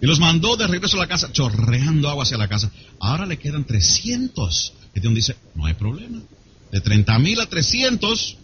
Y 0.00 0.06
los 0.06 0.20
mandó 0.20 0.56
de 0.56 0.68
regreso 0.68 0.98
a 0.98 1.00
la 1.00 1.08
casa, 1.08 1.32
chorreando 1.32 2.08
agua 2.08 2.22
hacia 2.22 2.38
la 2.38 2.46
casa. 2.46 2.70
Ahora 3.00 3.26
le 3.26 3.38
quedan 3.38 3.64
300. 3.64 4.72
Gedeón 4.94 5.14
dice, 5.14 5.34
no 5.56 5.66
hay 5.66 5.74
problema. 5.74 6.20
De 6.70 6.80
30.000 6.80 7.42
a 7.42 7.46
300, 7.46 8.36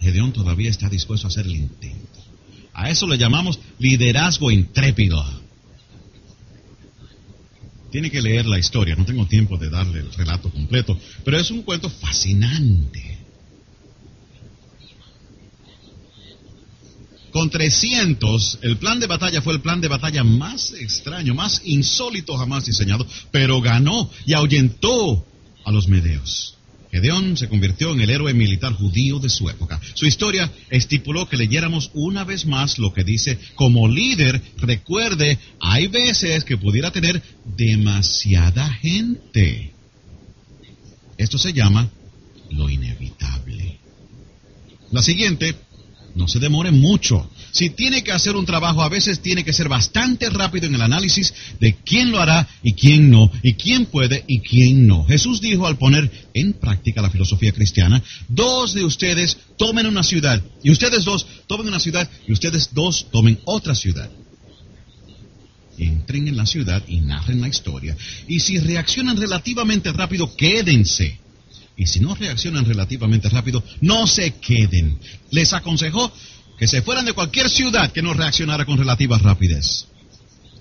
Gedeón 0.00 0.32
todavía 0.32 0.70
está 0.70 0.88
dispuesto 0.88 1.26
a 1.26 1.30
hacer 1.30 1.46
el 1.46 1.56
intento. 1.56 2.20
A 2.72 2.88
eso 2.88 3.06
le 3.06 3.18
llamamos 3.18 3.58
liderazgo 3.78 4.50
intrépido. 4.50 5.22
Tiene 7.90 8.10
que 8.10 8.22
leer 8.22 8.46
la 8.46 8.58
historia, 8.58 8.94
no 8.94 9.04
tengo 9.04 9.26
tiempo 9.26 9.58
de 9.58 9.68
darle 9.68 10.00
el 10.00 10.12
relato 10.12 10.50
completo, 10.50 10.98
pero 11.24 11.38
es 11.38 11.50
un 11.50 11.62
cuento 11.62 11.90
fascinante. 11.90 13.18
Con 17.32 17.50
300, 17.50 18.58
el 18.62 18.76
plan 18.78 18.98
de 18.98 19.06
batalla 19.06 19.42
fue 19.42 19.54
el 19.54 19.60
plan 19.60 19.80
de 19.80 19.88
batalla 19.88 20.24
más 20.24 20.72
extraño, 20.72 21.34
más 21.34 21.62
insólito 21.64 22.36
jamás 22.36 22.64
diseñado, 22.64 23.06
pero 23.30 23.60
ganó 23.60 24.10
y 24.24 24.34
ahuyentó 24.34 25.26
a 25.64 25.70
los 25.70 25.86
medeos. 25.88 26.56
Gedeón 26.90 27.36
se 27.36 27.48
convirtió 27.48 27.92
en 27.92 28.00
el 28.00 28.10
héroe 28.10 28.34
militar 28.34 28.72
judío 28.72 29.20
de 29.20 29.28
su 29.28 29.48
época. 29.48 29.80
Su 29.94 30.06
historia 30.06 30.50
estipuló 30.70 31.28
que 31.28 31.36
leyéramos 31.36 31.90
una 31.94 32.24
vez 32.24 32.46
más 32.46 32.78
lo 32.78 32.92
que 32.92 33.04
dice, 33.04 33.38
como 33.54 33.88
líder, 33.88 34.42
recuerde, 34.58 35.38
hay 35.60 35.86
veces 35.86 36.44
que 36.44 36.56
pudiera 36.56 36.90
tener 36.90 37.22
demasiada 37.44 38.68
gente. 38.74 39.72
Esto 41.16 41.38
se 41.38 41.52
llama 41.52 41.88
lo 42.50 42.68
inevitable. 42.68 43.78
La 44.90 45.02
siguiente, 45.02 45.54
no 46.16 46.26
se 46.26 46.40
demore 46.40 46.72
mucho. 46.72 47.30
Si 47.52 47.70
tiene 47.70 48.02
que 48.02 48.12
hacer 48.12 48.36
un 48.36 48.46
trabajo, 48.46 48.82
a 48.82 48.88
veces 48.88 49.20
tiene 49.20 49.44
que 49.44 49.52
ser 49.52 49.68
bastante 49.68 50.30
rápido 50.30 50.66
en 50.66 50.74
el 50.74 50.82
análisis 50.82 51.32
de 51.58 51.74
quién 51.74 52.10
lo 52.10 52.20
hará 52.20 52.48
y 52.62 52.74
quién 52.74 53.10
no, 53.10 53.30
y 53.42 53.54
quién 53.54 53.86
puede 53.86 54.24
y 54.26 54.40
quién 54.40 54.86
no. 54.86 55.04
Jesús 55.04 55.40
dijo 55.40 55.66
al 55.66 55.78
poner 55.78 56.10
en 56.34 56.52
práctica 56.52 57.02
la 57.02 57.10
filosofía 57.10 57.52
cristiana, 57.52 58.02
dos 58.28 58.74
de 58.74 58.84
ustedes 58.84 59.36
tomen 59.56 59.86
una 59.86 60.02
ciudad, 60.02 60.42
y 60.62 60.70
ustedes 60.70 61.04
dos 61.04 61.26
tomen 61.46 61.68
una 61.68 61.80
ciudad, 61.80 62.08
y 62.26 62.32
ustedes 62.32 62.70
dos 62.72 63.06
tomen 63.10 63.40
otra 63.44 63.74
ciudad. 63.74 64.10
Entren 65.78 66.28
en 66.28 66.36
la 66.36 66.44
ciudad 66.44 66.82
y 66.86 67.00
narren 67.00 67.40
la 67.40 67.48
historia. 67.48 67.96
Y 68.28 68.40
si 68.40 68.58
reaccionan 68.58 69.16
relativamente 69.16 69.90
rápido, 69.92 70.36
quédense. 70.36 71.18
Y 71.76 71.86
si 71.86 72.00
no 72.00 72.14
reaccionan 72.14 72.66
relativamente 72.66 73.30
rápido, 73.30 73.64
no 73.80 74.06
se 74.06 74.34
queden. 74.34 74.98
Les 75.30 75.54
aconsejó 75.54 76.12
que 76.60 76.68
se 76.68 76.82
fueran 76.82 77.06
de 77.06 77.14
cualquier 77.14 77.48
ciudad 77.48 77.90
que 77.90 78.02
no 78.02 78.12
reaccionara 78.12 78.66
con 78.66 78.76
relativa 78.76 79.16
rapidez. 79.16 79.86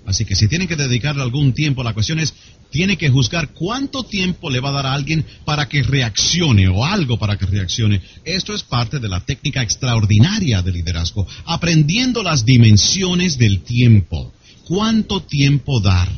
Así 0.06 0.24
que 0.24 0.34
si 0.34 0.48
tienen 0.48 0.70
que 0.70 0.77
dedicarle 0.77 1.22
algún 1.22 1.51
tiempo, 1.51 1.84
la 1.84 1.94
cuestión 1.94 2.20
es, 2.20 2.34
tiene 2.72 2.96
que 2.96 3.10
juzgar 3.10 3.50
cuánto 3.50 4.06
tiempo 4.06 4.50
le 4.50 4.62
va 4.62 4.70
a 4.70 4.72
dar 4.72 4.86
a 4.86 4.94
alguien 4.94 5.25
para 5.44 5.68
que 5.68 5.84
reaccione 5.84 6.70
o 6.70 6.86
algo 6.86 7.20
para 7.20 7.38
que 7.38 7.46
reaccione. 7.46 8.01
Esto 8.24 8.56
es 8.56 8.63
parte 8.63 9.00
de 9.00 9.10
la 9.10 9.20
técnica 9.20 9.62
extraordinaria 9.62 10.62
de 10.62 10.72
liderazgo, 10.72 11.27
aprendiendo 11.46 12.24
las 12.24 12.46
dimensiones 12.46 13.38
del 13.38 13.60
tiempo. 13.63 14.34
¿Cuánto 14.63 15.22
tiempo 15.24 15.82
dar? 15.82 16.10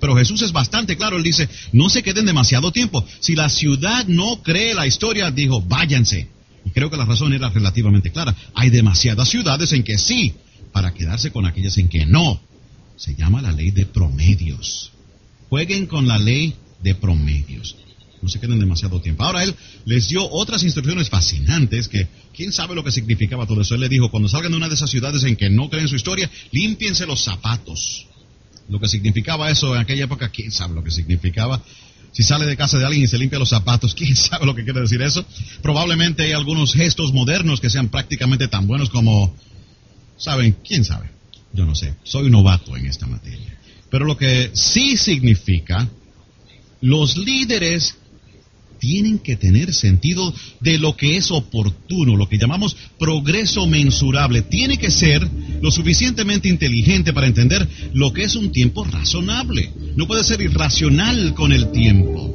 Pero 0.00 0.16
Jesús 0.16 0.42
es 0.42 0.50
bastante 0.50 0.96
claro, 0.96 1.18
él 1.18 1.22
dice, 1.22 1.48
no 1.72 1.88
se 1.88 2.02
queden 2.02 2.26
demasiado 2.26 2.72
tiempo. 2.72 3.06
Si 3.20 3.36
la 3.36 3.48
ciudad 3.48 4.06
no 4.08 4.42
cree 4.42 4.74
la 4.74 4.88
historia, 4.88 5.30
dijo, 5.30 5.62
váyanse. 5.62 6.39
Creo 6.70 6.90
que 6.90 6.96
la 6.96 7.04
razón 7.04 7.32
era 7.32 7.50
relativamente 7.50 8.10
clara. 8.10 8.34
Hay 8.54 8.70
demasiadas 8.70 9.28
ciudades 9.28 9.72
en 9.72 9.82
que 9.82 9.98
sí, 9.98 10.34
para 10.72 10.94
quedarse 10.94 11.30
con 11.30 11.46
aquellas 11.46 11.76
en 11.78 11.88
que 11.88 12.06
no. 12.06 12.40
Se 12.96 13.14
llama 13.14 13.42
la 13.42 13.52
ley 13.52 13.70
de 13.70 13.86
promedios. 13.86 14.92
Jueguen 15.48 15.86
con 15.86 16.06
la 16.06 16.18
ley 16.18 16.54
de 16.82 16.94
promedios. 16.94 17.76
No 18.22 18.28
se 18.28 18.38
queden 18.38 18.60
demasiado 18.60 19.00
tiempo. 19.00 19.24
Ahora 19.24 19.42
él 19.42 19.54
les 19.86 20.08
dio 20.08 20.28
otras 20.30 20.62
instrucciones 20.62 21.08
fascinantes 21.08 21.88
que 21.88 22.08
quién 22.34 22.52
sabe 22.52 22.74
lo 22.74 22.84
que 22.84 22.92
significaba 22.92 23.46
todo 23.46 23.62
eso. 23.62 23.74
Él 23.74 23.80
le 23.80 23.88
dijo, 23.88 24.10
cuando 24.10 24.28
salgan 24.28 24.52
de 24.52 24.58
una 24.58 24.68
de 24.68 24.74
esas 24.74 24.90
ciudades 24.90 25.24
en 25.24 25.36
que 25.36 25.48
no 25.48 25.70
creen 25.70 25.88
su 25.88 25.96
historia, 25.96 26.30
límpiense 26.52 27.06
los 27.06 27.24
zapatos. 27.24 28.06
Lo 28.68 28.78
que 28.78 28.88
significaba 28.88 29.50
eso 29.50 29.74
en 29.74 29.80
aquella 29.80 30.04
época, 30.04 30.28
quién 30.28 30.52
sabe 30.52 30.74
lo 30.74 30.84
que 30.84 30.90
significaba. 30.90 31.62
Si 32.12 32.22
sale 32.22 32.46
de 32.46 32.56
casa 32.56 32.78
de 32.78 32.84
alguien 32.84 33.04
y 33.04 33.06
se 33.06 33.18
limpia 33.18 33.38
los 33.38 33.48
zapatos, 33.48 33.94
¿quién 33.98 34.16
sabe 34.16 34.46
lo 34.46 34.54
que 34.54 34.64
quiere 34.64 34.80
decir 34.80 35.00
eso? 35.02 35.24
Probablemente 35.62 36.24
hay 36.24 36.32
algunos 36.32 36.74
gestos 36.74 37.12
modernos 37.12 37.60
que 37.60 37.70
sean 37.70 37.88
prácticamente 37.88 38.48
tan 38.48 38.66
buenos 38.66 38.90
como, 38.90 39.34
¿saben? 40.16 40.56
¿Quién 40.66 40.84
sabe? 40.84 41.10
Yo 41.52 41.66
no 41.66 41.74
sé, 41.74 41.94
soy 42.04 42.26
un 42.26 42.32
novato 42.32 42.76
en 42.76 42.86
esta 42.86 43.06
materia. 43.06 43.56
Pero 43.90 44.04
lo 44.04 44.16
que 44.16 44.50
sí 44.54 44.96
significa, 44.96 45.88
los 46.80 47.16
líderes 47.16 47.96
tienen 48.80 49.18
que 49.18 49.36
tener 49.36 49.72
sentido 49.72 50.34
de 50.60 50.78
lo 50.78 50.96
que 50.96 51.16
es 51.16 51.30
oportuno, 51.30 52.16
lo 52.16 52.28
que 52.28 52.38
llamamos 52.38 52.76
progreso 52.98 53.66
mensurable. 53.66 54.42
Tiene 54.42 54.78
que 54.78 54.90
ser 54.90 55.28
lo 55.60 55.70
suficientemente 55.70 56.48
inteligente 56.48 57.12
para 57.12 57.28
entender 57.28 57.68
lo 57.92 58.12
que 58.12 58.24
es 58.24 58.34
un 58.34 58.50
tiempo 58.50 58.84
razonable. 58.84 59.70
No 59.94 60.06
puede 60.06 60.24
ser 60.24 60.40
irracional 60.40 61.34
con 61.34 61.52
el 61.52 61.70
tiempo. 61.70 62.34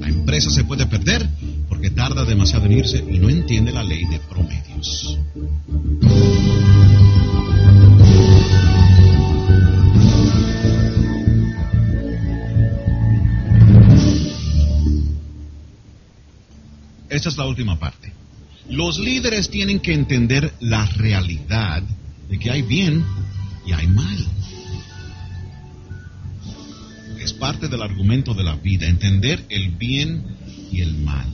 La 0.00 0.08
empresa 0.08 0.50
se 0.50 0.64
puede 0.64 0.86
perder 0.86 1.26
porque 1.68 1.90
tarda 1.90 2.24
demasiado 2.24 2.66
en 2.66 2.72
irse 2.72 3.02
y 3.10 3.18
no 3.18 3.30
entiende 3.30 3.72
la 3.72 3.82
ley 3.82 4.04
de 4.06 4.18
promedios. 4.18 5.18
Es 17.28 17.36
la 17.36 17.46
última 17.46 17.78
parte. 17.78 18.12
Los 18.68 18.98
líderes 18.98 19.50
tienen 19.50 19.80
que 19.80 19.92
entender 19.92 20.52
la 20.60 20.86
realidad 20.86 21.82
de 22.28 22.38
que 22.38 22.50
hay 22.50 22.62
bien 22.62 23.04
y 23.66 23.72
hay 23.72 23.86
mal. 23.86 24.26
Es 27.20 27.32
parte 27.32 27.68
del 27.68 27.82
argumento 27.82 28.34
de 28.34 28.44
la 28.44 28.56
vida, 28.56 28.86
entender 28.86 29.44
el 29.48 29.70
bien 29.70 30.24
y 30.70 30.80
el 30.80 30.94
mal. 30.94 31.28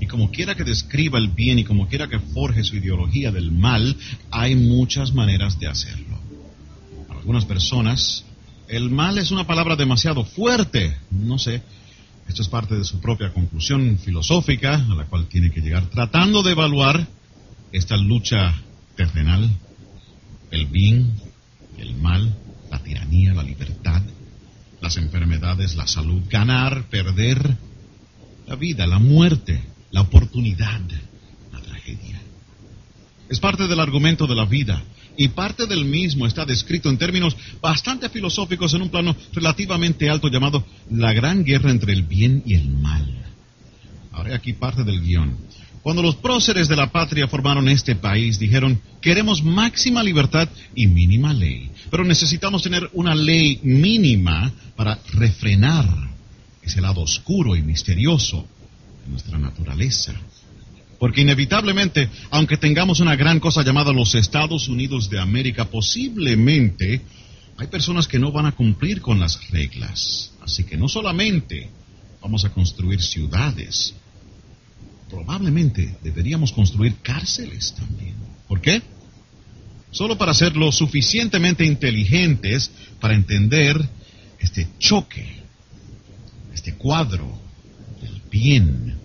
Y 0.00 0.06
como 0.06 0.30
quiera 0.30 0.54
que 0.54 0.64
describa 0.64 1.18
el 1.18 1.28
bien 1.28 1.58
y 1.58 1.64
como 1.64 1.88
quiera 1.88 2.08
que 2.08 2.18
forje 2.18 2.64
su 2.64 2.76
ideología 2.76 3.30
del 3.30 3.50
mal, 3.50 3.96
hay 4.30 4.54
muchas 4.54 5.12
maneras 5.12 5.58
de 5.58 5.66
hacerlo. 5.66 6.18
Para 7.06 7.20
algunas 7.20 7.44
personas, 7.44 8.24
el 8.68 8.90
mal 8.90 9.18
es 9.18 9.30
una 9.30 9.46
palabra 9.46 9.76
demasiado 9.76 10.24
fuerte. 10.24 10.96
No 11.10 11.38
sé, 11.38 11.62
esto 12.28 12.42
es 12.42 12.48
parte 12.48 12.76
de 12.76 12.84
su 12.84 13.00
propia 13.00 13.32
conclusión 13.32 13.98
filosófica 13.98 14.74
a 14.74 14.94
la 14.94 15.06
cual 15.06 15.26
tiene 15.26 15.50
que 15.50 15.60
llegar, 15.60 15.86
tratando 15.86 16.42
de 16.42 16.52
evaluar 16.52 17.06
esta 17.72 17.96
lucha 17.96 18.54
terrenal, 18.94 19.50
el 20.50 20.66
bien, 20.66 21.14
el 21.78 21.96
mal, 21.96 22.36
la 22.70 22.78
tiranía, 22.80 23.32
la 23.32 23.42
libertad, 23.42 24.02
las 24.80 24.96
enfermedades, 24.98 25.74
la 25.74 25.86
salud, 25.86 26.22
ganar, 26.28 26.84
perder, 26.84 27.56
la 28.46 28.56
vida, 28.56 28.86
la 28.86 28.98
muerte, 28.98 29.62
la 29.90 30.02
oportunidad, 30.02 30.80
la 31.52 31.60
tragedia. 31.60 32.20
Es 33.28 33.40
parte 33.40 33.66
del 33.66 33.80
argumento 33.80 34.26
de 34.26 34.34
la 34.34 34.44
vida 34.44 34.82
y 35.18 35.28
parte 35.28 35.66
del 35.66 35.84
mismo 35.84 36.26
está 36.26 36.46
descrito 36.46 36.88
en 36.88 36.96
términos 36.96 37.36
bastante 37.60 38.08
filosóficos 38.08 38.72
en 38.72 38.82
un 38.82 38.88
plano 38.88 39.16
relativamente 39.32 40.08
alto 40.08 40.28
llamado 40.28 40.64
la 40.90 41.12
gran 41.12 41.44
guerra 41.44 41.72
entre 41.72 41.92
el 41.92 42.04
bien 42.04 42.44
y 42.46 42.54
el 42.54 42.68
mal. 42.68 43.26
Ahora 44.12 44.36
aquí 44.36 44.52
parte 44.52 44.84
del 44.84 45.00
guion. 45.00 45.36
Cuando 45.82 46.02
los 46.02 46.16
próceres 46.16 46.68
de 46.68 46.76
la 46.76 46.92
patria 46.92 47.26
formaron 47.26 47.68
este 47.68 47.96
país, 47.96 48.38
dijeron, 48.38 48.80
queremos 49.00 49.42
máxima 49.42 50.04
libertad 50.04 50.48
y 50.74 50.86
mínima 50.86 51.32
ley, 51.32 51.70
pero 51.90 52.04
necesitamos 52.04 52.62
tener 52.62 52.88
una 52.92 53.14
ley 53.14 53.58
mínima 53.64 54.52
para 54.76 55.00
refrenar 55.14 55.86
ese 56.62 56.80
lado 56.80 57.00
oscuro 57.00 57.56
y 57.56 57.62
misterioso 57.62 58.46
de 59.04 59.10
nuestra 59.10 59.36
naturaleza. 59.38 60.14
Porque 60.98 61.20
inevitablemente, 61.20 62.08
aunque 62.30 62.56
tengamos 62.56 63.00
una 63.00 63.14
gran 63.14 63.38
cosa 63.38 63.62
llamada 63.62 63.92
los 63.92 64.14
Estados 64.14 64.68
Unidos 64.68 65.08
de 65.08 65.20
América, 65.20 65.66
posiblemente 65.66 67.02
hay 67.56 67.66
personas 67.68 68.08
que 68.08 68.18
no 68.18 68.32
van 68.32 68.46
a 68.46 68.52
cumplir 68.52 69.00
con 69.00 69.20
las 69.20 69.48
reglas. 69.50 70.32
Así 70.40 70.64
que 70.64 70.76
no 70.76 70.88
solamente 70.88 71.70
vamos 72.20 72.44
a 72.44 72.50
construir 72.50 73.00
ciudades, 73.00 73.94
probablemente 75.08 75.96
deberíamos 76.02 76.52
construir 76.52 76.96
cárceles 77.02 77.74
también. 77.74 78.14
¿Por 78.48 78.60
qué? 78.60 78.82
Solo 79.90 80.18
para 80.18 80.34
ser 80.34 80.56
lo 80.56 80.70
suficientemente 80.72 81.64
inteligentes 81.64 82.70
para 83.00 83.14
entender 83.14 83.88
este 84.38 84.68
choque, 84.78 85.42
este 86.54 86.74
cuadro 86.74 87.38
del 88.02 88.20
bien 88.30 88.98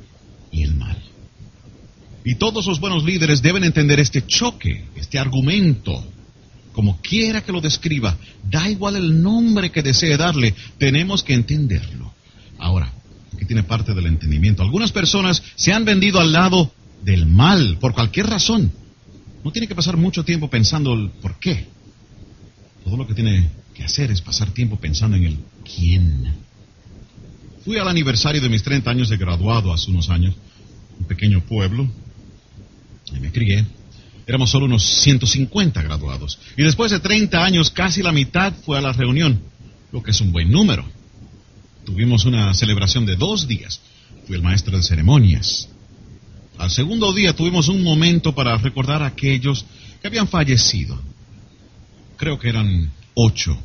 y 0.52 0.64
el 0.64 0.76
mal. 0.76 1.13
Y 2.26 2.36
todos 2.36 2.66
los 2.68 2.80
buenos 2.80 3.04
líderes 3.04 3.42
deben 3.42 3.64
entender 3.64 4.00
este 4.00 4.26
choque, 4.26 4.86
este 4.96 5.20
argumento, 5.20 6.04
como 6.72 7.00
quiera 7.02 7.42
que 7.42 7.52
lo 7.52 7.62
describa, 7.62 8.18
da 8.50 8.70
igual 8.70 8.96
el 8.96 9.22
nombre 9.22 9.72
que 9.72 9.84
desee 9.84 10.18
darle, 10.18 10.56
tenemos 10.78 11.24
que 11.24 11.34
entenderlo. 11.34 12.14
Ahora, 12.60 12.92
aquí 13.36 13.46
tiene 13.46 13.64
parte 13.64 13.94
del 13.94 14.06
entendimiento. 14.06 14.64
Algunas 14.64 14.92
personas 14.92 15.44
se 15.56 15.74
han 15.74 15.86
vendido 15.86 16.20
al 16.20 16.32
lado 16.32 16.72
del 17.04 17.26
mal 17.26 17.78
por 17.80 17.94
cualquier 17.94 18.28
razón. 18.28 18.72
No 19.44 19.52
tiene 19.52 19.68
que 19.68 19.76
pasar 19.76 19.98
mucho 19.98 20.24
tiempo 20.24 20.50
pensando 20.50 20.94
el 20.94 21.10
por 21.10 21.38
qué. 21.40 21.68
Todo 22.86 22.98
lo 22.98 23.06
que 23.06 23.14
tiene 23.14 23.50
que 23.74 23.84
hacer 23.84 24.12
es 24.12 24.22
pasar 24.22 24.52
tiempo 24.52 24.78
pensando 24.78 25.18
en 25.18 25.26
el 25.26 25.40
quién. 25.64 26.34
Fui 27.66 27.78
al 27.78 27.88
aniversario 27.88 28.42
de 28.42 28.50
mis 28.50 28.64
30 28.64 28.90
años 28.90 29.10
de 29.10 29.18
graduado 29.18 29.74
hace 29.74 29.92
unos 29.92 30.10
años, 30.10 30.36
un 31.00 31.06
pequeño 31.06 31.42
pueblo, 31.42 31.90
me 33.20 33.32
crié, 33.32 33.66
éramos 34.26 34.50
solo 34.50 34.66
unos 34.66 34.84
150 34.84 35.82
graduados. 35.82 36.40
Y 36.58 36.64
después 36.64 36.92
de 36.92 37.00
30 37.00 37.44
años, 37.44 37.72
casi 37.72 38.02
la 38.02 38.12
mitad 38.12 38.54
fue 38.66 38.78
a 38.78 38.82
la 38.82 38.94
reunión, 38.94 39.42
lo 39.92 40.02
que 40.02 40.12
es 40.12 40.22
un 40.22 40.32
buen 40.32 40.50
número. 40.52 40.86
Tuvimos 41.86 42.26
una 42.26 42.54
celebración 42.54 43.06
de 43.06 43.16
dos 43.16 43.48
días. 43.48 43.82
Fui 44.26 44.36
el 44.36 44.42
maestro 44.42 44.78
de 44.78 44.84
ceremonias. 44.84 45.68
Al 46.58 46.70
segundo 46.70 47.14
día 47.14 47.36
tuvimos 47.36 47.68
un 47.68 47.84
momento 47.84 48.34
para 48.34 48.56
recordar 48.58 49.02
a 49.04 49.08
aquellos 49.08 49.66
que 50.02 50.08
habían 50.08 50.28
fallecido. 50.28 51.02
Creo 52.18 52.40
que 52.40 52.50
eran 52.50 52.92
ocho. 53.16 53.58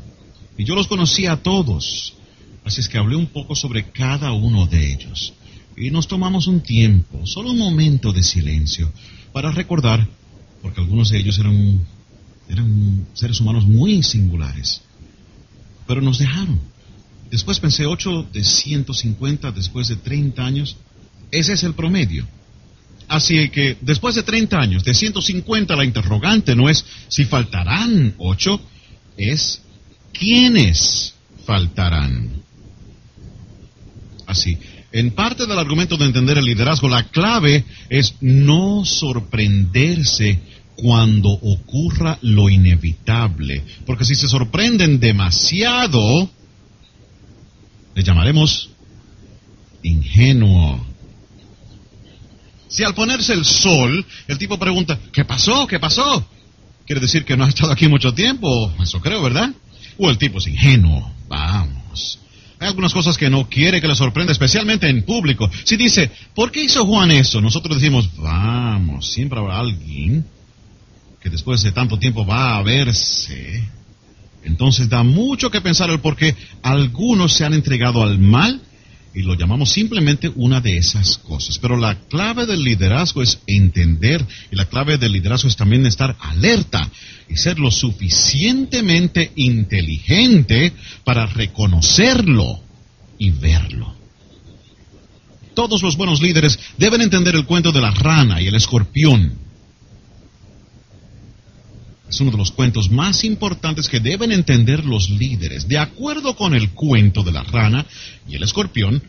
Y 0.57 0.65
yo 0.65 0.75
los 0.75 0.89
conocía 0.89 1.33
a 1.33 1.43
todos. 1.43 2.15
Así 2.65 2.81
es 2.81 2.89
que 2.89 2.99
hablé 2.99 3.15
un 3.15 3.27
poco 3.27 3.55
sobre 3.55 3.91
cada 3.93 4.33
uno 4.33 4.67
de 4.67 4.93
ellos. 4.93 5.33
Y 5.77 5.91
nos 5.91 6.09
tomamos 6.09 6.49
un 6.49 6.61
tiempo, 6.61 7.25
solo 7.25 7.51
un 7.51 7.59
momento 7.59 8.13
de 8.13 8.25
silencio, 8.25 8.93
para 9.39 9.53
recordar, 9.53 10.05
porque 10.63 10.81
algunos 10.81 11.11
de 11.11 11.19
ellos 11.19 11.39
eran, 11.39 11.87
eran 12.49 13.07
seres 13.15 13.41
humanos 13.41 13.69
muy 13.69 14.03
singulares, 14.03 14.83
pero 15.87 16.01
nos 16.01 16.19
dejaron. 16.19 16.59
Después 17.31 17.61
pensé 17.61 17.87
8 17.87 18.31
de 18.33 18.43
150 18.43 19.53
después 19.53 19.87
de 19.87 19.95
30 19.95 20.45
años, 20.45 20.77
ese 21.31 21.53
es 21.53 21.63
el 21.63 21.75
promedio. 21.75 22.27
Así 23.07 23.49
que 23.51 23.77
después 23.81 24.17
de 24.17 24.25
30 24.25 24.59
años, 24.59 24.83
de 24.83 24.93
150, 24.93 25.77
la 25.77 25.85
interrogante 25.85 26.57
no 26.57 26.69
es 26.69 26.85
si 27.07 27.25
faltarán 27.25 28.15
8, 28.19 28.61
es 29.19 29.63
quiénes 30.13 31.15
faltarán. 31.47 32.43
Así, 34.27 34.59
en 34.91 35.11
parte 35.11 35.47
del 35.47 35.59
argumento 35.59 35.97
de 35.97 36.07
entender 36.07 36.39
el 36.39 36.47
liderazgo, 36.47 36.89
la 36.89 37.05
clave 37.05 37.65
es 37.91 38.15
no 38.21 38.85
sorprenderse 38.85 40.41
cuando 40.77 41.29
ocurra 41.31 42.19
lo 42.23 42.49
inevitable. 42.49 43.65
Porque 43.85 44.05
si 44.05 44.15
se 44.15 44.29
sorprenden 44.29 44.99
demasiado, 44.99 46.31
le 47.95 48.03
llamaremos 48.03 48.71
ingenuo. 49.83 50.87
Si 52.69 52.85
al 52.85 52.95
ponerse 52.95 53.33
el 53.33 53.45
sol, 53.45 54.05
el 54.27 54.39
tipo 54.39 54.59
pregunta, 54.59 54.99
¿qué 55.13 55.25
pasó? 55.25 55.67
¿Qué 55.67 55.79
pasó? 55.79 56.27
Quiere 56.87 57.01
decir 57.01 57.25
que 57.25 57.37
no 57.37 57.45
ha 57.45 57.49
estado 57.49 57.73
aquí 57.73 57.89
mucho 57.89 58.15
tiempo, 58.15 58.73
eso 58.81 59.01
creo, 59.01 59.23
¿verdad? 59.23 59.51
O 59.99 60.09
el 60.09 60.17
tipo 60.17 60.39
es 60.39 60.47
ingenuo, 60.47 61.13
vamos. 61.29 62.21
Hay 62.61 62.69
algunas 62.69 62.93
cosas 62.93 63.17
que 63.17 63.31
no 63.31 63.49
quiere 63.49 63.81
que 63.81 63.87
le 63.87 63.95
sorprenda, 63.95 64.33
especialmente 64.33 64.89
en 64.89 65.05
público. 65.05 65.49
Si 65.65 65.77
dice, 65.77 66.11
¿por 66.35 66.51
qué 66.51 66.65
hizo 66.65 66.85
Juan 66.85 67.11
eso? 67.13 67.41
Nosotros 67.41 67.81
decimos, 67.81 68.11
vamos, 68.17 69.13
siempre 69.13 69.39
habrá 69.39 69.61
alguien 69.61 70.25
que 71.21 71.31
después 71.31 71.63
de 71.63 71.73
tanto 71.73 71.99
tiempo 71.99 72.27
va 72.27 72.57
a 72.57 72.63
verse. 72.63 73.63
Entonces 74.43 74.89
da 74.89 75.03
mucho 75.03 75.51
que 75.51 75.61
pensar 75.61 75.91
el 75.91 76.01
por 76.01 76.17
qué 76.17 76.35
algunos 76.63 77.33
se 77.33 77.45
han 77.45 77.55
entregado 77.55 78.03
al 78.03 78.19
mal 78.19 78.61
y 79.15 79.23
lo 79.23 79.35
llamamos 79.35 79.71
simplemente 79.71 80.31
una 80.35 80.61
de 80.61 80.77
esas 80.77 81.19
cosas. 81.19 81.59
Pero 81.59 81.77
la 81.77 81.95
clave 82.09 82.47
del 82.47 82.63
liderazgo 82.63 83.23
es 83.23 83.41
entender 83.47 84.25
y 84.51 84.57
la 84.57 84.67
clave 84.67 84.99
del 84.99 85.13
liderazgo 85.13 85.49
es 85.49 85.57
también 85.57 85.87
estar 85.87 86.17
alerta 86.21 86.91
y 87.29 87.37
ser 87.37 87.59
lo 87.59 87.71
suficientemente 87.71 89.33
inteligente 89.37 90.73
para 91.05 91.27
reconocerlo 91.27 92.61
y 93.19 93.31
verlo. 93.31 93.95
Todos 95.55 95.83
los 95.83 95.97
buenos 95.97 96.23
líderes 96.23 96.59
deben 96.77 97.01
entender 97.01 97.35
el 97.35 97.45
cuento 97.45 97.73
de 97.73 97.81
la 97.81 97.91
rana 97.91 98.41
y 98.41 98.47
el 98.47 98.55
escorpión. 98.55 99.48
Es 102.09 102.21
uno 102.21 102.31
de 102.31 102.39
los 102.39 102.53
cuentos 102.53 102.91
más 102.91 103.25
importantes 103.25 103.89
que 103.89 104.01
deben 104.01 104.33
entender 104.33 104.85
los 104.85 105.11
líderes. 105.11 105.69
De 105.69 105.79
acuerdo 105.79 106.35
con 106.35 106.55
el 106.55 106.71
cuento 106.71 107.23
de 107.23 107.33
la 107.33 107.43
rana 107.43 107.85
y 108.29 108.37
el 108.37 108.43
escorpión, 108.43 109.03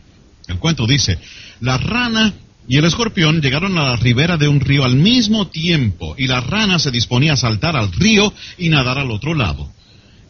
El 0.47 0.57
cuento 0.57 0.88
dice, 0.88 1.19
la 1.62 1.77
rana 1.77 2.33
y 2.67 2.77
el 2.77 2.85
escorpión 2.85 3.39
llegaron 3.39 3.77
a 3.77 3.89
la 3.89 3.95
ribera 3.95 4.35
de 4.35 4.47
un 4.47 4.59
río 4.59 4.83
al 4.83 4.95
mismo 4.95 5.47
tiempo 5.47 6.15
y 6.17 6.27
la 6.27 6.41
rana 6.41 6.79
se 6.79 6.91
disponía 6.91 7.33
a 7.33 7.38
saltar 7.38 7.75
al 7.75 7.91
río 7.91 8.33
y 8.57 8.69
nadar 8.69 8.97
al 8.97 9.12
otro 9.12 9.33
lado. 9.35 9.71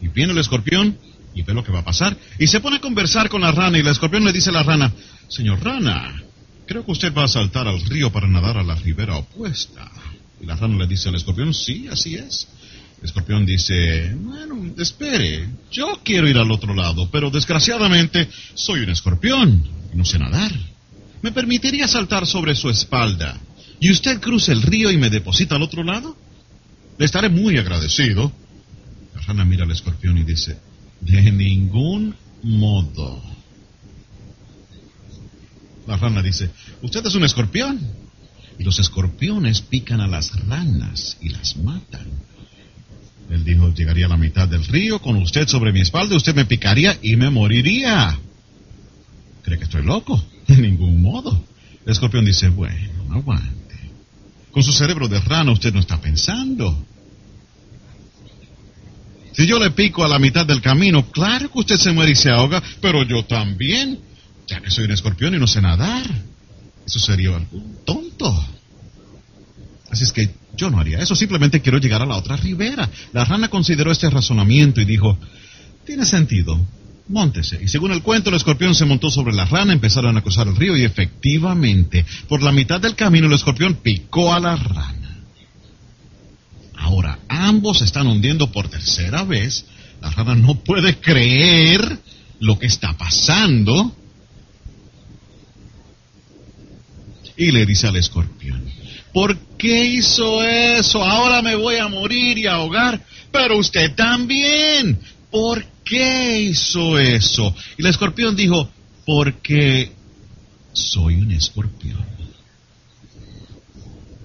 Y 0.01 0.09
viene 0.09 0.33
el 0.33 0.39
escorpión 0.39 0.97
y 1.33 1.41
ve 1.41 1.53
lo 1.53 1.63
que 1.63 1.71
va 1.71 1.79
a 1.79 1.85
pasar 1.85 2.17
y 2.37 2.47
se 2.47 2.59
pone 2.59 2.77
a 2.77 2.81
conversar 2.81 3.29
con 3.29 3.41
la 3.41 3.51
rana 3.51 3.77
y 3.77 3.81
el 3.81 3.87
escorpión 3.87 4.25
le 4.25 4.33
dice 4.33 4.49
a 4.49 4.53
la 4.53 4.63
rana, 4.63 4.93
Señor 5.29 5.63
rana, 5.63 6.21
creo 6.67 6.85
que 6.85 6.91
usted 6.91 7.13
va 7.13 7.23
a 7.23 7.27
saltar 7.29 7.67
al 7.67 7.81
río 7.85 8.11
para 8.11 8.27
nadar 8.27 8.57
a 8.57 8.63
la 8.63 8.75
ribera 8.75 9.15
opuesta. 9.15 9.89
Y 10.41 10.45
la 10.45 10.55
rana 10.55 10.77
le 10.77 10.87
dice 10.87 11.09
al 11.09 11.15
escorpión, 11.15 11.53
sí, 11.53 11.87
así 11.89 12.15
es. 12.15 12.47
Escorpión 13.01 13.45
dice, 13.45 14.13
bueno, 14.15 14.73
espere, 14.77 15.47
yo 15.71 16.01
quiero 16.03 16.27
ir 16.27 16.37
al 16.37 16.51
otro 16.51 16.73
lado, 16.73 17.09
pero 17.09 17.29
desgraciadamente 17.29 18.29
soy 18.55 18.81
un 18.81 18.89
escorpión 18.89 19.63
y 19.93 19.97
no 19.97 20.03
sé 20.03 20.19
nadar. 20.19 20.51
¿Me 21.21 21.31
permitiría 21.31 21.87
saltar 21.87 22.25
sobre 22.27 22.55
su 22.55 22.69
espalda 22.69 23.39
y 23.79 23.91
usted 23.91 24.19
cruza 24.19 24.51
el 24.51 24.61
río 24.61 24.91
y 24.91 24.97
me 24.97 25.09
deposita 25.09 25.55
al 25.55 25.63
otro 25.63 25.83
lado? 25.83 26.17
Le 26.97 27.05
estaré 27.05 27.29
muy 27.29 27.57
agradecido. 27.57 28.31
La 29.15 29.21
rana 29.21 29.45
mira 29.45 29.63
al 29.63 29.71
escorpión 29.71 30.17
y 30.17 30.23
dice, 30.23 30.57
de 30.99 31.31
ningún 31.31 32.15
modo. 32.43 33.21
La 35.87 35.97
rana 35.97 36.21
dice, 36.21 36.49
usted 36.81 37.05
es 37.05 37.15
un 37.15 37.23
escorpión. 37.23 37.79
Y 38.57 38.63
los 38.63 38.77
escorpiones 38.77 39.61
pican 39.61 40.01
a 40.01 40.07
las 40.07 40.37
ranas 40.45 41.17
y 41.21 41.29
las 41.29 41.55
matan. 41.55 42.07
Él 43.29 43.43
dijo, 43.43 43.73
llegaría 43.73 44.07
a 44.07 44.09
la 44.09 44.17
mitad 44.17 44.47
del 44.47 44.65
río 44.65 44.99
con 44.99 45.15
usted 45.17 45.47
sobre 45.47 45.71
mi 45.71 45.81
espalda, 45.81 46.15
usted 46.15 46.35
me 46.35 46.45
picaría 46.45 46.97
y 47.01 47.15
me 47.15 47.29
moriría. 47.29 48.17
¿Cree 49.43 49.57
que 49.57 49.65
estoy 49.65 49.83
loco? 49.83 50.23
De 50.47 50.57
ningún 50.57 51.01
modo. 51.01 51.43
El 51.85 51.91
escorpión 51.91 52.25
dice, 52.25 52.49
bueno, 52.49 53.13
aguante. 53.13 53.75
Con 54.51 54.63
su 54.63 54.71
cerebro 54.71 55.07
de 55.07 55.19
rana 55.19 55.51
usted 55.51 55.73
no 55.73 55.79
está 55.79 56.01
pensando. 56.01 56.85
Si 59.33 59.45
yo 59.45 59.59
le 59.59 59.71
pico 59.71 60.03
a 60.03 60.07
la 60.07 60.19
mitad 60.19 60.45
del 60.45 60.61
camino, 60.61 61.09
claro 61.11 61.51
que 61.51 61.59
usted 61.59 61.77
se 61.77 61.91
muere 61.91 62.11
y 62.11 62.15
se 62.15 62.31
ahoga, 62.31 62.61
pero 62.81 63.03
yo 63.03 63.23
también, 63.25 63.99
ya 64.47 64.59
que 64.59 64.71
soy 64.71 64.85
un 64.85 64.91
escorpión 64.91 65.35
y 65.35 65.37
no 65.37 65.47
sé 65.47 65.61
nadar. 65.61 66.05
Eso 66.85 66.99
sería 66.99 67.35
algo 67.35 67.61
tonto. 67.85 68.58
Así 69.91 70.03
es 70.03 70.11
que 70.11 70.29
yo 70.55 70.69
no 70.69 70.79
haría 70.79 70.99
eso, 70.99 71.15
simplemente 71.15 71.61
quiero 71.61 71.79
llegar 71.79 72.01
a 72.01 72.05
la 72.05 72.17
otra 72.17 72.37
ribera. 72.37 72.89
La 73.13 73.25
rana 73.25 73.49
consideró 73.49 73.91
este 73.91 74.09
razonamiento 74.09 74.81
y 74.81 74.85
dijo, 74.85 75.17
tiene 75.85 76.05
sentido, 76.05 76.59
móntese. 77.07 77.59
Y 77.61 77.67
según 77.67 77.91
el 77.91 78.03
cuento, 78.03 78.29
el 78.29 78.35
escorpión 78.35 78.75
se 78.75 78.85
montó 78.85 79.09
sobre 79.09 79.33
la 79.33 79.45
rana, 79.45 79.73
empezaron 79.73 80.15
a 80.17 80.21
cruzar 80.21 80.47
el 80.47 80.55
río 80.55 80.77
y 80.77 80.83
efectivamente, 80.83 82.05
por 82.27 82.43
la 82.43 82.51
mitad 82.51 82.79
del 82.79 82.95
camino, 82.95 83.27
el 83.27 83.33
escorpión 83.33 83.75
picó 83.75 84.33
a 84.33 84.39
la 84.39 84.55
rana. 84.55 84.99
Ahora, 86.77 87.19
ambos 87.27 87.81
están 87.81 88.07
hundiendo 88.07 88.51
por 88.51 88.69
tercera 88.69 89.23
vez. 89.23 89.65
La 90.01 90.11
rana 90.11 90.35
no 90.35 90.55
puede 90.55 90.97
creer 90.97 91.99
lo 92.39 92.57
que 92.57 92.67
está 92.67 92.93
pasando. 92.93 93.95
Y 97.35 97.51
le 97.51 97.65
dice 97.65 97.87
al 97.87 97.95
escorpión, 97.95 98.63
¿por 99.13 99.37
qué 99.57 99.85
hizo 99.85 100.43
eso? 100.43 101.03
Ahora 101.03 101.41
me 101.41 101.55
voy 101.55 101.75
a 101.77 101.87
morir 101.87 102.37
y 102.37 102.47
ahogar. 102.47 103.03
Pero 103.31 103.57
usted 103.57 103.93
también. 103.95 104.99
¿Por 105.31 105.63
qué 105.83 106.41
hizo 106.41 106.97
eso? 106.97 107.55
Y 107.77 107.81
el 107.81 107.87
escorpión 107.87 108.35
dijo, 108.35 108.69
porque 109.05 109.91
soy 110.73 111.15
un 111.15 111.31
escorpión. 111.31 112.03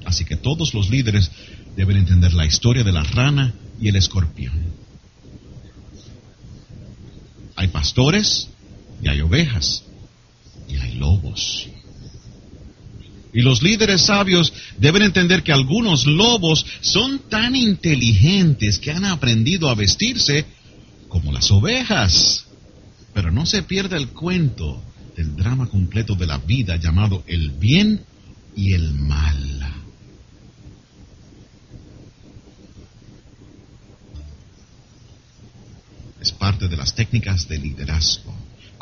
Así 0.05 0.25
que 0.25 0.37
todos 0.37 0.75
los 0.75 0.90
líderes 0.90 1.31
deben 1.77 1.97
entender 1.97 2.33
la 2.35 2.47
historia 2.47 2.85
de 2.85 2.92
la 2.92 3.03
rana 3.03 3.55
y 3.81 3.88
el 3.88 3.97
escorpión. 3.97 4.53
Hay 7.57 7.68
pastores 7.68 8.49
y 9.03 9.09
hay 9.09 9.20
ovejas 9.20 9.85
y 10.68 10.77
hay 10.77 10.94
lobos. 10.94 11.68
Y 13.35 13.42
los 13.42 13.62
líderes 13.62 14.03
sabios 14.03 14.53
deben 14.79 15.03
entender 15.03 15.42
que 15.42 15.53
algunos 15.53 16.07
lobos 16.07 16.64
son 16.81 17.18
tan 17.29 17.57
inteligentes 17.57 18.79
que 18.79 18.92
han 18.92 19.05
aprendido 19.05 19.68
a 19.68 19.75
vestirse 19.75 20.47
como 21.09 21.33
las 21.33 21.51
ovejas. 21.51 22.47
Pero 23.12 23.33
no 23.33 23.44
se 23.44 23.64
pierda 23.64 23.97
el 23.97 24.09
cuento 24.09 24.81
del 25.16 25.35
drama 25.35 25.66
completo 25.66 26.14
de 26.14 26.27
la 26.27 26.38
vida 26.38 26.77
llamado 26.77 27.25
el 27.27 27.51
bien 27.51 28.05
y 28.55 28.73
el 28.73 28.92
mal. 28.94 29.73
Es 36.20 36.31
parte 36.33 36.68
de 36.68 36.77
las 36.77 36.94
técnicas 36.94 37.49
de 37.49 37.59
liderazgo 37.59 38.35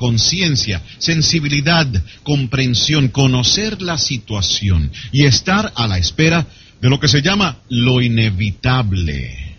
conciencia, 0.02 0.82
sensibilidad, 0.98 1.86
comprensión, 2.24 3.06
conocer 3.06 3.80
la 3.80 3.96
situación 3.96 4.90
y 5.12 5.26
estar 5.26 5.72
a 5.76 5.86
la 5.86 5.96
espera 5.96 6.44
de 6.80 6.90
lo 6.90 6.98
que 6.98 7.06
se 7.06 7.22
llama 7.22 7.58
lo 7.68 8.00
inevitable. 8.00 9.54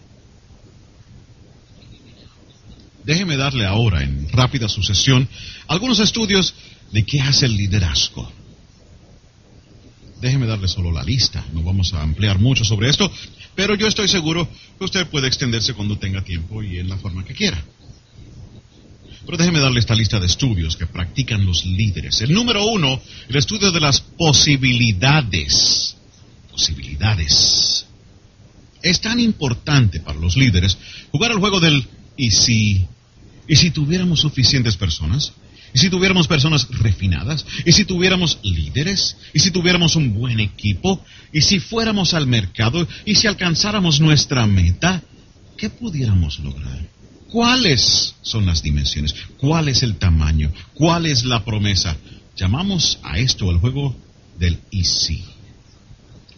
Déjeme 3.05 3.37
darle 3.37 3.65
ahora, 3.65 4.03
en 4.03 4.27
rápida 4.33 4.67
sucesión, 4.67 5.29
algunos 5.67 5.99
estudios 5.99 6.53
de 6.91 7.05
qué 7.05 7.21
hace 7.21 7.45
el 7.45 7.55
liderazgo. 7.55 8.29
Déjeme 10.19 10.45
darle 10.45 10.67
solo 10.67 10.91
la 10.91 11.03
lista, 11.03 11.41
no 11.53 11.63
vamos 11.63 11.93
a 11.93 12.01
ampliar 12.01 12.37
mucho 12.37 12.65
sobre 12.65 12.89
esto, 12.89 13.09
pero 13.55 13.75
yo 13.75 13.87
estoy 13.87 14.09
seguro 14.09 14.45
que 14.77 14.83
usted 14.83 15.07
puede 15.07 15.27
extenderse 15.27 15.73
cuando 15.73 15.97
tenga 15.97 16.21
tiempo 16.21 16.61
y 16.61 16.79
en 16.79 16.89
la 16.89 16.97
forma 16.97 17.23
que 17.23 17.33
quiera. 17.33 17.63
Pero 19.25 19.37
déjeme 19.37 19.59
darle 19.59 19.79
esta 19.79 19.95
lista 19.95 20.19
de 20.19 20.27
estudios 20.27 20.75
que 20.75 20.85
practican 20.85 21.45
los 21.45 21.65
líderes. 21.65 22.21
El 22.21 22.33
número 22.33 22.65
uno, 22.65 23.01
el 23.29 23.35
estudio 23.35 23.71
de 23.71 23.79
las 23.79 24.01
posibilidades. 24.01 25.95
Posibilidades. 26.51 27.85
Es 28.81 28.99
tan 28.99 29.19
importante 29.19 30.01
para 30.01 30.19
los 30.19 30.35
líderes 30.35 30.77
jugar 31.11 31.31
al 31.31 31.39
juego 31.39 31.59
del 31.59 31.87
¿y 32.17 32.31
si? 32.31 32.85
¿Y 33.47 33.55
si 33.55 33.71
tuviéramos 33.71 34.19
suficientes 34.19 34.75
personas? 34.75 35.33
¿Y 35.73 35.79
si 35.79 35.89
tuviéramos 35.89 36.27
personas 36.27 36.67
refinadas? 36.69 37.45
¿Y 37.65 37.71
si 37.71 37.85
tuviéramos 37.85 38.39
líderes? 38.43 39.17
¿Y 39.33 39.39
si 39.39 39.51
tuviéramos 39.51 39.95
un 39.95 40.13
buen 40.13 40.39
equipo? 40.39 41.03
¿Y 41.31 41.41
si 41.41 41.59
fuéramos 41.59 42.13
al 42.13 42.27
mercado? 42.27 42.87
¿Y 43.05 43.15
si 43.15 43.27
alcanzáramos 43.27 43.99
nuestra 43.99 44.45
meta? 44.45 45.01
¿Qué 45.57 45.69
pudiéramos 45.69 46.39
lograr? 46.39 46.79
¿Cuáles 47.33 48.13
son 48.21 48.45
las 48.45 48.61
dimensiones? 48.61 49.15
¿Cuál 49.39 49.67
es 49.67 49.81
el 49.81 49.97
tamaño? 49.97 50.51
¿Cuál 50.75 51.07
es 51.07 51.25
la 51.25 51.43
promesa? 51.43 51.97
Llamamos 52.35 52.99
a 53.01 53.17
esto 53.17 53.49
el 53.49 53.57
juego 53.57 53.95
del 54.37 54.59
y 54.69 54.83
si. 54.83 55.25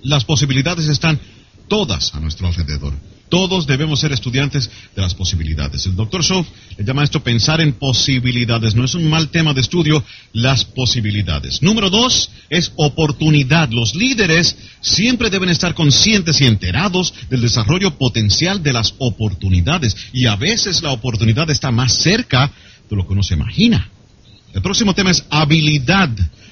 Las 0.04 0.24
posibilidades 0.24 0.88
están 0.88 1.20
todas 1.68 2.16
a 2.16 2.22
nuestro 2.22 2.48
alrededor. 2.48 2.94
Todos 3.30 3.66
debemos 3.66 4.00
ser 4.00 4.12
estudiantes 4.12 4.70
de 4.96 5.02
las 5.02 5.16
posibilidades. 5.16 5.86
El 5.86 5.96
doctor 5.96 6.24
Schoff 6.24 6.48
le 6.78 6.84
llama 6.84 7.04
esto 7.04 7.24
pensar 7.24 7.60
en 7.60 7.74
posibilidades. 7.74 8.76
No 8.76 8.86
es 8.86 8.94
un 8.94 9.10
mal 9.10 9.30
tema 9.30 9.54
de 9.54 9.62
estudio, 9.62 10.04
las 10.32 10.64
posibilidades. 10.64 11.62
Número 11.62 11.90
dos 11.90 12.30
es 12.50 12.72
oportunidad. 12.76 13.70
Los 13.72 13.96
líderes 13.96 14.56
siempre 14.82 15.30
deben 15.30 15.50
estar 15.50 15.74
conscientes 15.74 16.40
y 16.42 16.46
enterados 16.46 17.14
del 17.30 17.42
desarrollo 17.42 17.98
potencial 17.98 18.62
de 18.62 18.74
las 18.74 18.94
oportunidades. 19.00 19.96
Y 20.14 20.28
a 20.28 20.36
veces 20.36 20.84
la 20.84 20.92
oportunidad 20.92 21.50
está 21.50 21.72
más 21.72 21.94
cerca 21.94 22.52
de 22.90 22.96
lo 22.96 23.08
que 23.08 23.14
uno 23.14 23.24
se 23.24 23.34
imagina. 23.34 23.90
El 24.54 24.62
próximo 24.62 24.94
tema 24.94 25.12
es 25.12 25.26
habilidad. 25.30 26.10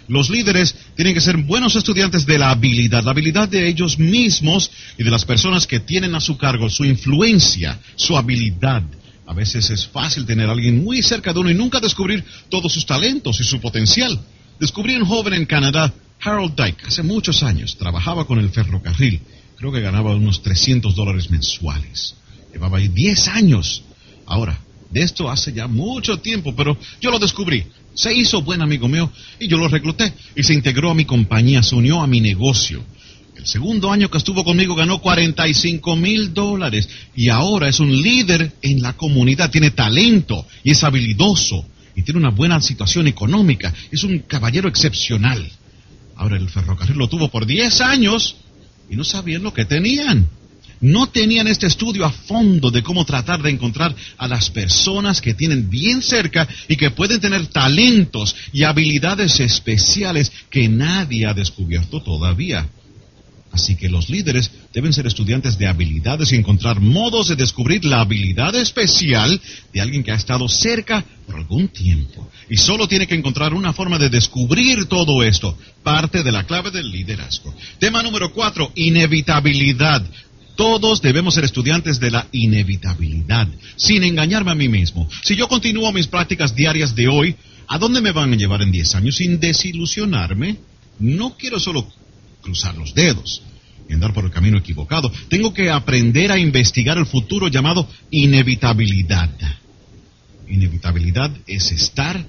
Los 0.07 0.29
líderes 0.29 0.75
tienen 0.95 1.13
que 1.13 1.21
ser 1.21 1.37
buenos 1.37 1.75
estudiantes 1.75 2.25
de 2.25 2.37
la 2.37 2.51
habilidad, 2.51 3.03
la 3.03 3.11
habilidad 3.11 3.47
de 3.47 3.67
ellos 3.67 3.97
mismos 3.97 4.69
y 4.97 5.03
de 5.03 5.11
las 5.11 5.25
personas 5.25 5.65
que 5.65 5.79
tienen 5.79 6.13
a 6.15 6.19
su 6.19 6.37
cargo, 6.37 6.69
su 6.69 6.83
influencia, 6.85 7.79
su 7.95 8.17
habilidad. 8.17 8.83
A 9.25 9.33
veces 9.33 9.69
es 9.69 9.87
fácil 9.87 10.25
tener 10.25 10.49
a 10.49 10.51
alguien 10.51 10.83
muy 10.83 11.01
cerca 11.01 11.31
de 11.31 11.39
uno 11.39 11.49
y 11.49 11.55
nunca 11.55 11.79
descubrir 11.79 12.23
todos 12.49 12.73
sus 12.73 12.85
talentos 12.85 13.39
y 13.39 13.43
su 13.43 13.61
potencial. 13.61 14.19
Descubrí 14.59 14.95
un 14.95 15.05
joven 15.05 15.33
en 15.33 15.45
Canadá, 15.45 15.93
Harold 16.21 16.55
Dyke, 16.55 16.85
hace 16.87 17.03
muchos 17.03 17.43
años, 17.43 17.77
trabajaba 17.77 18.25
con 18.25 18.39
el 18.39 18.49
ferrocarril, 18.49 19.21
creo 19.57 19.71
que 19.71 19.81
ganaba 19.81 20.15
unos 20.15 20.41
300 20.41 20.95
dólares 20.95 21.29
mensuales. 21.29 22.15
Llevaba 22.51 22.77
ahí 22.77 22.89
10 22.89 23.27
años. 23.29 23.83
Ahora, 24.25 24.59
de 24.93 25.01
esto 25.01 25.29
hace 25.29 25.51
ya 25.51 25.67
mucho 25.67 26.19
tiempo, 26.19 26.55
pero 26.55 26.77
yo 27.01 27.09
lo 27.09 27.17
descubrí. 27.17 27.65
Se 27.95 28.13
hizo 28.13 28.43
buen 28.43 28.61
amigo 28.61 28.87
mío 28.87 29.11
y 29.39 29.47
yo 29.47 29.57
lo 29.57 29.67
recluté 29.67 30.13
y 30.35 30.43
se 30.43 30.53
integró 30.53 30.91
a 30.91 30.95
mi 30.95 31.05
compañía, 31.05 31.63
se 31.63 31.75
unió 31.75 32.01
a 32.01 32.07
mi 32.07 32.21
negocio. 32.21 32.83
El 33.35 33.47
segundo 33.47 33.91
año 33.91 34.09
que 34.09 34.19
estuvo 34.19 34.43
conmigo 34.43 34.75
ganó 34.75 34.99
45 34.99 35.95
mil 35.95 36.33
dólares 36.33 36.87
y 37.15 37.29
ahora 37.29 37.67
es 37.67 37.79
un 37.79 37.91
líder 38.01 38.53
en 38.61 38.81
la 38.81 38.93
comunidad, 38.93 39.49
tiene 39.49 39.71
talento 39.71 40.45
y 40.63 40.71
es 40.71 40.83
habilidoso. 40.83 41.65
y 41.95 42.01
tiene 42.01 42.19
una 42.19 42.31
buena 42.31 42.59
situación 42.59 43.07
económica. 43.07 43.71
Es 43.91 44.03
un 44.03 44.19
caballero 44.19 44.67
excepcional. 44.67 45.47
Ahora 46.15 46.37
el 46.37 46.49
ferrocarril 46.49 46.97
lo 46.97 47.07
tuvo 47.07 47.29
por 47.29 47.45
10 47.45 47.81
años 47.81 48.35
y 48.89 48.95
no 48.95 49.03
sabían 49.03 49.43
lo 49.43 49.53
que 49.53 49.65
tenían. 49.65 50.27
No 50.83 51.07
tenían 51.07 51.47
este 51.47 51.67
estudio 51.67 52.03
a 52.03 52.11
fondo 52.11 52.69
de 52.69 52.83
cómo 52.83 53.05
tratar 53.05 53.41
de 53.41 53.49
encontrar 53.49 53.95
a 54.17 54.27
las 54.27 54.49
personas 54.49 55.21
que 55.21 55.33
tienen 55.33 55.69
bien 55.69 56.01
cerca 56.01 56.45
y 56.67 56.75
que 56.75 56.91
pueden 56.91 57.21
tener 57.21 57.47
talentos 57.47 58.35
y 58.51 58.63
habilidades 58.63 59.39
especiales 59.39 60.29
que 60.49 60.67
nadie 60.67 61.25
ha 61.25 61.33
descubierto 61.33 62.01
todavía. 62.01 62.67
Así 63.53 63.77
que 63.77 63.87
los 63.87 64.09
líderes 64.09 64.51
deben 64.73 64.91
ser 64.91 65.07
estudiantes 65.07 65.57
de 65.57 65.67
habilidades 65.67 66.33
y 66.33 66.35
encontrar 66.35 66.81
modos 66.81 67.29
de 67.29 67.37
descubrir 67.37 67.85
la 67.85 68.01
habilidad 68.01 68.53
especial 68.55 69.39
de 69.71 69.79
alguien 69.79 70.03
que 70.03 70.11
ha 70.11 70.15
estado 70.15 70.49
cerca 70.49 71.05
por 71.25 71.35
algún 71.37 71.69
tiempo. 71.69 72.29
Y 72.49 72.57
solo 72.57 72.89
tiene 72.89 73.07
que 73.07 73.15
encontrar 73.15 73.53
una 73.53 73.71
forma 73.71 73.97
de 73.97 74.09
descubrir 74.09 74.87
todo 74.87 75.23
esto, 75.23 75.57
parte 75.81 76.23
de 76.23 76.31
la 76.33 76.43
clave 76.43 76.71
del 76.71 76.91
liderazgo. 76.91 77.55
Tema 77.79 78.03
número 78.03 78.33
cuatro, 78.33 78.71
inevitabilidad. 78.75 80.03
Todos 80.55 81.01
debemos 81.01 81.33
ser 81.33 81.45
estudiantes 81.45 81.99
de 81.99 82.11
la 82.11 82.27
inevitabilidad, 82.31 83.47
sin 83.75 84.03
engañarme 84.03 84.51
a 84.51 84.55
mí 84.55 84.69
mismo. 84.69 85.09
Si 85.23 85.35
yo 85.35 85.47
continúo 85.47 85.91
mis 85.91 86.07
prácticas 86.07 86.55
diarias 86.55 86.95
de 86.95 87.07
hoy, 87.07 87.35
¿a 87.67 87.77
dónde 87.77 88.01
me 88.01 88.11
van 88.11 88.33
a 88.33 88.35
llevar 88.35 88.61
en 88.61 88.71
10 88.71 88.95
años 88.95 89.15
sin 89.15 89.39
desilusionarme? 89.39 90.57
No 90.99 91.35
quiero 91.37 91.59
solo 91.59 91.91
cruzar 92.41 92.77
los 92.77 92.93
dedos 92.93 93.41
y 93.89 93.93
andar 93.93 94.13
por 94.13 94.25
el 94.25 94.31
camino 94.31 94.57
equivocado. 94.57 95.11
Tengo 95.27 95.53
que 95.53 95.71
aprender 95.71 96.31
a 96.31 96.37
investigar 96.37 96.97
el 96.97 97.05
futuro 97.05 97.47
llamado 97.47 97.87
inevitabilidad. 98.11 99.29
Inevitabilidad 100.47 101.31
es 101.47 101.71
estar 101.71 102.23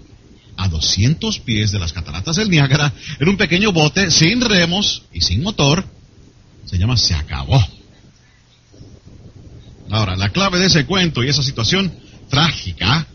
a 0.56 0.68
200 0.68 1.40
pies 1.40 1.72
de 1.72 1.78
las 1.78 1.92
cataratas 1.92 2.36
del 2.36 2.48
Niágara 2.48 2.92
en 3.18 3.28
un 3.28 3.36
pequeño 3.36 3.72
bote 3.72 4.10
sin 4.10 4.40
remos 4.40 5.02
y 5.12 5.20
sin 5.20 5.42
motor. 5.42 5.84
Se 6.64 6.78
llama 6.78 6.96
Se 6.96 7.14
acabó. 7.14 7.62
Ahora, 9.94 10.16
la 10.16 10.30
clave 10.30 10.58
de 10.58 10.66
ese 10.66 10.86
cuento 10.86 11.22
y 11.22 11.28
esa 11.28 11.44
situación 11.44 11.92
trágica 12.28 13.06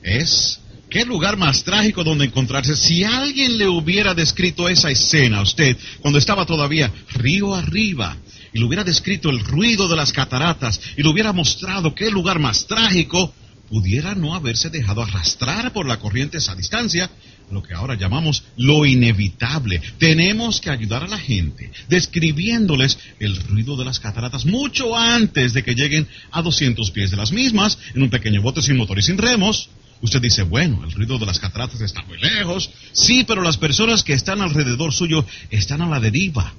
es 0.00 0.60
¿Qué 0.88 1.04
lugar 1.04 1.36
más 1.36 1.64
trágico 1.64 2.04
donde 2.04 2.26
encontrarse? 2.26 2.76
Si 2.76 3.02
alguien 3.02 3.58
le 3.58 3.66
hubiera 3.66 4.14
descrito 4.14 4.68
esa 4.68 4.90
escena 4.90 5.38
a 5.38 5.42
usted 5.42 5.76
cuando 6.00 6.20
estaba 6.20 6.46
todavía 6.46 6.92
río 7.14 7.54
arriba 7.54 8.16
y 8.52 8.60
le 8.60 8.64
hubiera 8.64 8.84
descrito 8.84 9.28
el 9.30 9.40
ruido 9.40 9.88
de 9.88 9.96
las 9.96 10.12
cataratas 10.12 10.80
y 10.96 11.02
le 11.02 11.08
hubiera 11.08 11.32
mostrado 11.32 11.94
qué 11.96 12.10
lugar 12.10 12.38
más 12.38 12.66
trágico, 12.66 13.34
pudiera 13.68 14.14
no 14.14 14.36
haberse 14.36 14.70
dejado 14.70 15.02
arrastrar 15.02 15.72
por 15.72 15.86
la 15.86 15.98
corriente 15.98 16.38
esa 16.38 16.54
distancia, 16.54 17.10
lo 17.52 17.62
que 17.62 17.74
ahora 17.74 17.94
llamamos 17.94 18.44
lo 18.56 18.84
inevitable. 18.86 19.80
Tenemos 19.98 20.60
que 20.60 20.70
ayudar 20.70 21.04
a 21.04 21.08
la 21.08 21.18
gente 21.18 21.70
describiéndoles 21.88 22.98
el 23.20 23.36
ruido 23.36 23.76
de 23.76 23.84
las 23.84 24.00
cataratas 24.00 24.46
mucho 24.46 24.96
antes 24.96 25.52
de 25.52 25.62
que 25.62 25.74
lleguen 25.74 26.08
a 26.30 26.42
200 26.42 26.90
pies 26.90 27.10
de 27.10 27.16
las 27.16 27.32
mismas 27.32 27.78
en 27.94 28.02
un 28.02 28.10
pequeño 28.10 28.42
bote 28.42 28.62
sin 28.62 28.76
motor 28.76 28.98
y 28.98 29.02
sin 29.02 29.18
remos. 29.18 29.68
Usted 30.00 30.20
dice, 30.20 30.42
bueno, 30.42 30.82
el 30.84 30.90
ruido 30.90 31.18
de 31.18 31.26
las 31.26 31.38
cataratas 31.38 31.80
está 31.80 32.02
muy 32.02 32.18
lejos. 32.18 32.70
Sí, 32.92 33.24
pero 33.24 33.40
las 33.40 33.56
personas 33.56 34.02
que 34.02 34.14
están 34.14 34.40
alrededor 34.40 34.92
suyo 34.92 35.24
están 35.50 35.80
a 35.80 35.86
la 35.86 36.00
deriva. 36.00 36.52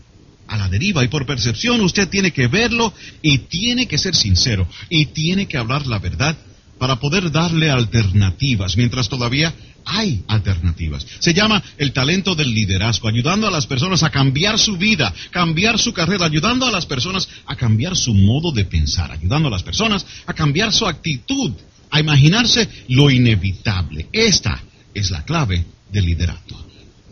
A 0.48 0.58
la 0.58 0.70
deriva. 0.70 1.04
Y 1.04 1.10
por 1.10 1.26
percepción 1.26 1.82
usted 1.82 2.08
tiene 2.08 2.32
que 2.32 2.48
verlo 2.48 2.94
y 3.22 3.40
tiene 3.40 3.86
que 3.86 3.98
ser 3.98 4.16
sincero. 4.16 4.66
Y 4.90 5.08
tiene 5.08 5.46
que 5.46 5.58
hablar 5.58 5.88
la 5.88 6.00
verdad 6.00 6.38
para 6.78 7.00
poder 7.00 7.32
darle 7.32 7.70
alternativas, 7.70 8.76
mientras 8.76 9.08
todavía 9.08 9.54
hay 9.86 10.24
alternativas. 10.28 11.06
Se 11.20 11.34
llama 11.34 11.64
el 11.78 11.94
talento 11.94 12.36
del 12.36 12.54
liderazgo, 12.54 13.08
ayudando 13.08 13.48
a 13.48 13.52
las 13.52 13.68
personas 13.68 14.04
a 14.04 14.10
cambiar 14.10 14.58
su 14.60 14.78
vida, 14.78 15.14
cambiar 15.32 15.80
su 15.80 15.94
carrera, 15.94 16.26
ayudando 16.26 16.66
a 16.66 16.72
las 16.72 16.86
personas 16.86 17.28
a 17.46 17.56
cambiar 17.56 17.96
su 17.96 18.14
modo 18.14 18.52
de 18.52 18.66
pensar, 18.66 19.12
ayudando 19.12 19.48
a 19.48 19.52
las 19.52 19.64
personas 19.64 20.06
a 20.26 20.34
cambiar 20.34 20.72
su 20.72 20.86
actitud 20.86 21.54
a 21.90 22.00
imaginarse 22.00 22.68
lo 22.88 23.12
inevitable. 23.12 24.08
Esta 24.12 24.62
es 24.94 25.12
la 25.12 25.24
clave 25.24 25.64
del 25.92 26.06
liderato. 26.06 26.60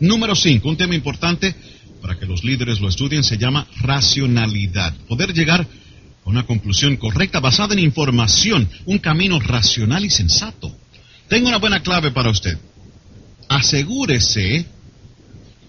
Número 0.00 0.34
5, 0.34 0.68
un 0.68 0.76
tema 0.76 0.96
importante 0.96 1.54
para 2.02 2.18
que 2.18 2.26
los 2.26 2.42
líderes 2.42 2.80
lo 2.80 2.88
estudien, 2.88 3.22
se 3.22 3.38
llama 3.38 3.66
racionalidad. 3.80 4.92
Poder 5.08 5.32
llegar 5.32 5.60
a 5.60 6.28
una 6.28 6.44
conclusión 6.44 6.96
correcta 6.96 7.38
basada 7.38 7.74
en 7.74 7.78
información, 7.78 8.68
un 8.86 8.98
camino 8.98 9.38
racional 9.38 10.04
y 10.04 10.10
sensato. 10.10 10.76
Tengo 11.32 11.48
una 11.48 11.56
buena 11.56 11.80
clave 11.80 12.10
para 12.10 12.28
usted. 12.28 12.58
Asegúrese 13.48 14.66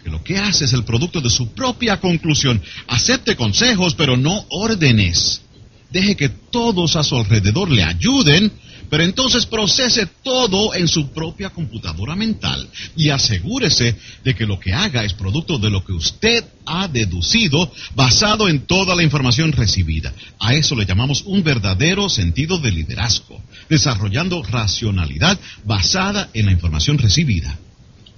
que 0.03 0.09
lo 0.09 0.21
que 0.21 0.37
hace 0.37 0.65
es 0.65 0.73
el 0.73 0.83
producto 0.83 1.21
de 1.21 1.29
su 1.29 1.53
propia 1.53 2.01
conclusión. 2.01 2.61
Acepte 2.87 3.37
consejos, 3.37 3.95
pero 3.95 4.17
no 4.17 4.45
órdenes. 4.49 5.41
Deje 5.89 6.17
que 6.17 6.27
todos 6.27 6.97
a 6.97 7.03
su 7.05 7.15
alrededor 7.15 7.71
le 7.71 7.81
ayuden 7.81 8.51
pero 8.89 9.03
entonces 9.03 9.45
procese 9.45 10.07
todo 10.23 10.73
en 10.73 10.87
su 10.87 11.11
propia 11.11 11.49
computadora 11.49 12.15
mental 12.15 12.67
y 12.95 13.09
asegúrese 13.09 13.95
de 14.23 14.35
que 14.35 14.45
lo 14.45 14.59
que 14.59 14.73
haga 14.73 15.03
es 15.03 15.13
producto 15.13 15.57
de 15.57 15.69
lo 15.69 15.83
que 15.83 15.93
usted 15.93 16.43
ha 16.65 16.87
deducido 16.87 17.71
basado 17.95 18.47
en 18.47 18.65
toda 18.65 18.95
la 18.95 19.03
información 19.03 19.51
recibida. 19.51 20.13
A 20.39 20.53
eso 20.53 20.75
le 20.75 20.85
llamamos 20.85 21.23
un 21.25 21.43
verdadero 21.43 22.09
sentido 22.09 22.57
de 22.57 22.71
liderazgo, 22.71 23.41
desarrollando 23.69 24.43
racionalidad 24.43 25.39
basada 25.65 26.29
en 26.33 26.45
la 26.45 26.51
información 26.51 26.97
recibida. 26.97 27.57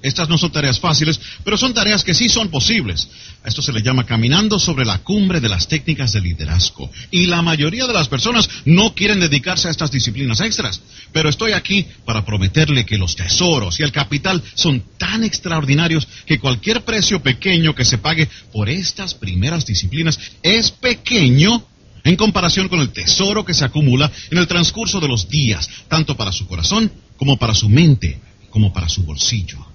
Estas 0.06 0.30
no 0.30 0.38
son 0.38 0.52
tareas 0.52 0.80
fáciles, 0.80 1.20
pero 1.44 1.58
son 1.58 1.74
tareas 1.74 2.04
que 2.04 2.14
sí 2.14 2.30
son 2.30 2.50
posibles. 2.50 3.08
A 3.44 3.48
esto 3.48 3.64
se 3.64 3.74
le 3.74 3.82
llama 3.82 4.06
caminando 4.06 4.60
sobre 4.60 4.86
la 4.86 5.00
cumbre 5.00 5.40
de 5.40 5.50
las 5.50 5.68
técnicas 5.68 6.12
de 6.12 6.22
liderazgo. 6.22 6.92
Y 7.10 7.26
la 7.26 7.42
mayoría 7.42 7.88
de 7.88 7.94
las 7.94 8.08
personas 8.08 8.48
no 8.66 8.94
quieren 8.94 9.20
dedicarse 9.20 9.68
a 9.68 9.72
estas 9.72 9.90
disciplinas 9.90 10.42
extras. 10.42 10.80
Pero 11.12 11.28
estoy 11.28 11.54
aquí 11.54 11.88
para 12.06 12.24
prometerle 12.24 12.86
que 12.86 13.00
los 13.00 13.16
tesoros 13.16 13.80
y 13.80 13.84
el 13.84 13.92
capital 13.92 14.44
son 14.54 14.84
tan 15.00 15.24
extraordinarios 15.24 16.08
que 16.28 16.38
cualquier 16.38 16.86
precio 16.86 17.24
pequeño 17.24 17.74
que 17.74 17.84
se 17.84 17.98
pague 17.98 18.30
por 18.54 18.70
estas 18.70 19.16
primeras 19.16 19.66
disciplinas 19.66 20.20
es 20.44 20.70
pequeño 20.70 21.66
en 22.04 22.16
comparación 22.16 22.68
con 22.68 22.80
el 22.80 22.90
tesoro 22.90 23.44
que 23.44 23.56
se 23.56 23.66
acumula 23.66 24.12
en 24.30 24.38
el 24.38 24.46
transcurso 24.46 25.00
de 25.00 25.08
los 25.08 25.28
días, 25.28 25.68
tanto 25.88 26.16
para 26.16 26.32
su 26.32 26.46
corazón 26.46 26.92
como 27.18 27.38
para 27.38 27.56
su 27.56 27.70
mente, 27.70 28.20
como 28.52 28.72
para 28.72 28.88
su 28.88 29.02
bolsillo. 29.02 29.75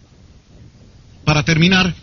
Para 1.24 1.44
terminar, 1.44 1.94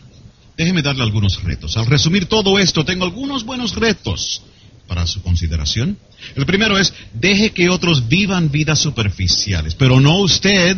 déjeme 0.55 0.81
darle 0.81 1.03
algunos 1.03 1.43
retos. 1.43 1.77
Al 1.77 1.85
resumir 1.85 2.25
todo 2.25 2.59
esto, 2.59 2.85
tengo 2.85 3.05
algunos 3.05 3.43
buenos 3.43 3.75
retos 3.75 4.41
para 4.87 5.05
su 5.05 5.21
consideración. 5.21 5.97
El 6.35 6.45
primero 6.45 6.77
es, 6.77 6.93
deje 7.13 7.51
que 7.51 7.69
otros 7.69 8.07
vivan 8.07 8.49
vidas 8.49 8.79
superficiales, 8.79 9.75
pero 9.75 9.99
no 9.99 10.19
usted. 10.19 10.77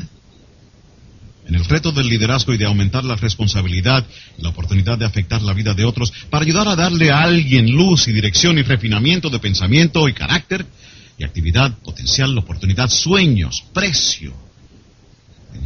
En 1.47 1.55
el 1.55 1.65
reto 1.65 1.91
del 1.91 2.07
liderazgo 2.07 2.53
y 2.53 2.57
de 2.57 2.65
aumentar 2.65 3.03
la 3.03 3.15
responsabilidad, 3.15 4.05
la 4.37 4.49
oportunidad 4.49 4.99
de 4.99 5.05
afectar 5.05 5.41
la 5.41 5.53
vida 5.53 5.73
de 5.73 5.83
otros, 5.83 6.13
para 6.29 6.45
ayudar 6.45 6.67
a 6.67 6.75
darle 6.75 7.09
a 7.09 7.21
alguien 7.21 7.71
luz 7.71 8.07
y 8.07 8.11
dirección 8.11 8.59
y 8.59 8.61
refinamiento 8.61 9.31
de 9.31 9.39
pensamiento 9.39 10.07
y 10.07 10.13
carácter, 10.13 10.65
y 11.17 11.23
actividad, 11.23 11.75
potencial, 11.79 12.37
oportunidad, 12.37 12.89
sueños, 12.89 13.65
precio, 13.73 14.33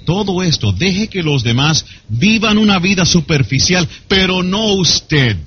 todo 0.06 0.44
esto, 0.44 0.72
deje 0.72 1.08
que 1.08 1.24
los 1.24 1.44
demás 1.44 1.86
vivan 2.10 2.58
una 2.58 2.80
vida 2.80 3.06
superficial, 3.06 3.88
pero 4.08 4.44
no 4.44 4.74
usted. 4.74 5.38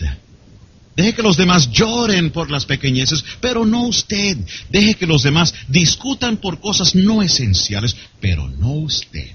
Deje 0.96 1.14
que 1.14 1.22
los 1.22 1.36
demás 1.36 1.70
lloren 1.70 2.30
por 2.30 2.50
las 2.50 2.64
pequeñeces, 2.64 3.22
pero 3.40 3.66
no 3.66 3.82
usted. 3.82 4.38
Deje 4.70 4.94
que 4.94 5.06
los 5.06 5.22
demás 5.22 5.54
discutan 5.68 6.38
por 6.38 6.58
cosas 6.58 6.94
no 6.94 7.22
esenciales, 7.22 7.94
pero 8.18 8.48
no 8.48 8.72
usted. 8.72 9.34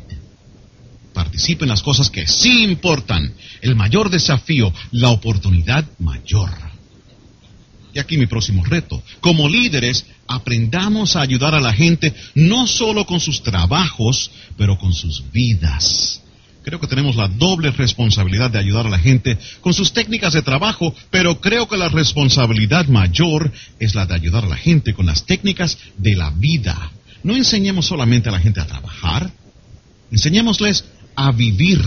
Participe 1.13 1.65
en 1.65 1.69
las 1.69 1.83
cosas 1.83 2.09
que 2.09 2.25
sí 2.25 2.63
importan. 2.63 3.33
El 3.61 3.75
mayor 3.75 4.09
desafío, 4.09 4.73
la 4.91 5.09
oportunidad 5.09 5.85
mayor. 5.99 6.49
Y 7.93 7.99
aquí 7.99 8.17
mi 8.17 8.25
próximo 8.25 8.63
reto. 8.65 9.03
Como 9.19 9.47
líderes, 9.47 10.05
aprendamos 10.35 11.15
a 11.15 11.21
ayudar 11.21 11.53
a 11.53 11.59
la 11.59 11.73
gente 11.73 12.13
no 12.35 12.67
solo 12.67 13.05
con 13.05 13.19
sus 13.19 13.43
trabajos, 13.43 14.31
pero 14.57 14.77
con 14.77 14.93
sus 14.93 15.23
vidas. 15.31 16.21
Creo 16.63 16.79
que 16.79 16.87
tenemos 16.87 17.15
la 17.15 17.27
doble 17.27 17.71
responsabilidad 17.71 18.51
de 18.51 18.59
ayudar 18.59 18.85
a 18.85 18.89
la 18.89 18.99
gente 18.99 19.37
con 19.61 19.73
sus 19.73 19.93
técnicas 19.93 20.33
de 20.33 20.43
trabajo, 20.43 20.93
pero 21.09 21.41
creo 21.41 21.67
que 21.67 21.77
la 21.77 21.89
responsabilidad 21.89 22.87
mayor 22.87 23.51
es 23.79 23.95
la 23.95 24.05
de 24.05 24.13
ayudar 24.13 24.45
a 24.45 24.49
la 24.49 24.57
gente 24.57 24.93
con 24.93 25.07
las 25.07 25.25
técnicas 25.25 25.77
de 25.97 26.15
la 26.15 26.29
vida. 26.29 26.91
No 27.23 27.35
enseñemos 27.35 27.87
solamente 27.87 28.29
a 28.29 28.31
la 28.31 28.39
gente 28.39 28.61
a 28.61 28.67
trabajar, 28.67 29.31
enseñémosles 30.11 30.85
a 31.15 31.31
vivir, 31.31 31.81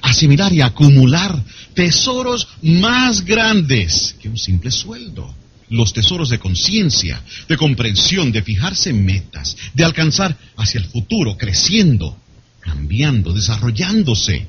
asimilar 0.00 0.52
y 0.52 0.62
acumular 0.62 1.42
tesoros 1.74 2.48
más 2.62 3.24
grandes 3.24 4.16
que 4.20 4.28
un 4.28 4.38
simple 4.38 4.70
sueldo 4.70 5.43
los 5.70 5.92
tesoros 5.92 6.28
de 6.30 6.38
conciencia, 6.38 7.22
de 7.48 7.56
comprensión, 7.56 8.32
de 8.32 8.42
fijarse 8.42 8.90
en 8.90 9.04
metas, 9.04 9.56
de 9.72 9.84
alcanzar 9.84 10.36
hacia 10.56 10.80
el 10.80 10.86
futuro, 10.86 11.36
creciendo, 11.36 12.16
cambiando, 12.60 13.32
desarrollándose. 13.32 14.48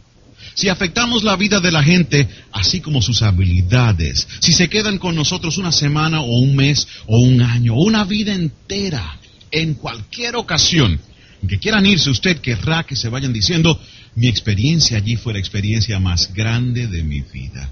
Si 0.53 0.69
afectamos 0.69 1.23
la 1.23 1.35
vida 1.35 1.59
de 1.59 1.71
la 1.71 1.83
gente, 1.83 2.29
así 2.51 2.79
como 2.79 3.01
sus 3.01 3.21
habilidades, 3.21 4.27
si 4.39 4.53
se 4.53 4.69
quedan 4.69 4.97
con 4.99 5.15
nosotros 5.15 5.57
una 5.57 5.71
semana 5.71 6.21
o 6.21 6.37
un 6.39 6.55
mes 6.55 6.87
o 7.07 7.19
un 7.19 7.41
año 7.41 7.75
o 7.75 7.83
una 7.83 8.05
vida 8.05 8.33
entera, 8.33 9.19
en 9.51 9.75
cualquier 9.75 10.35
ocasión 10.35 10.99
que 11.47 11.59
quieran 11.59 11.85
irse, 11.85 12.09
usted 12.09 12.39
querrá 12.39 12.83
que 12.83 12.95
se 12.95 13.09
vayan 13.09 13.31
diciendo, 13.31 13.79
mi 14.15 14.27
experiencia 14.27 14.97
allí 14.97 15.15
fue 15.15 15.33
la 15.33 15.39
experiencia 15.39 15.99
más 15.99 16.33
grande 16.33 16.87
de 16.87 17.03
mi 17.03 17.21
vida. 17.21 17.69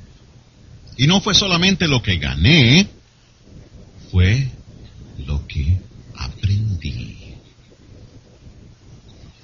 Y 0.97 1.07
no 1.07 1.21
fue 1.21 1.33
solamente 1.33 1.87
lo 1.87 2.01
que 2.01 2.17
gané, 2.17 2.87
fue 4.13 4.47
lo 5.25 5.45
que 5.47 5.79
aprendí. 6.15 7.17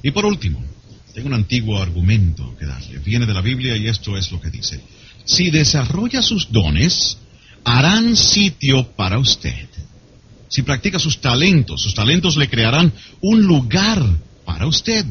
Y 0.04 0.12
por 0.12 0.28
último, 0.28 0.64
tengo 1.12 1.28
un 1.28 1.34
antiguo 1.34 1.82
argumento 1.82 2.56
que 2.56 2.68
darle. 2.68 3.00
Viene 3.00 3.26
de 3.26 3.34
la 3.34 3.42
Biblia 3.42 3.76
y 3.76 3.88
esto 3.88 4.16
es 4.16 4.32
lo 4.32 4.40
que 4.40 4.52
dice. 4.52 4.80
Si 5.26 5.50
desarrolla 5.50 6.22
sus 6.22 6.52
dones, 6.52 7.18
harán 7.64 8.16
sitio 8.16 8.92
para 8.92 9.18
usted. 9.18 9.68
Si 10.50 10.62
practica 10.62 11.00
sus 11.00 11.20
talentos, 11.20 11.82
sus 11.82 11.96
talentos 11.96 12.38
le 12.38 12.48
crearán 12.48 12.94
un 13.22 13.42
lugar 13.42 14.06
para 14.46 14.68
usted. 14.68 15.04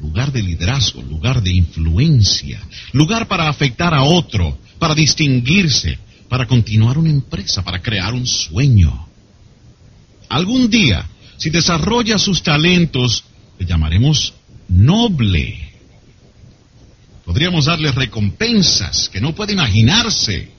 Lugar 0.00 0.32
de 0.32 0.42
liderazgo, 0.42 1.00
lugar 1.00 1.42
de 1.42 1.50
influencia, 1.50 2.60
lugar 2.92 3.26
para 3.26 3.48
afectar 3.48 3.94
a 3.94 4.02
otro, 4.02 4.58
para 4.78 4.94
distinguirse, 4.94 5.98
para 6.30 6.46
continuar 6.46 6.96
una 6.96 7.10
empresa, 7.10 7.64
para 7.64 7.82
crear 7.82 8.14
un 8.14 8.24
sueño. 8.24 9.08
Algún 10.28 10.70
día, 10.70 11.04
si 11.36 11.50
desarrolla 11.50 12.18
sus 12.18 12.40
talentos, 12.40 13.24
le 13.58 13.66
llamaremos 13.66 14.32
noble. 14.68 15.58
Podríamos 17.24 17.64
darle 17.64 17.90
recompensas 17.90 19.08
que 19.08 19.20
no 19.20 19.34
puede 19.34 19.54
imaginarse, 19.54 20.52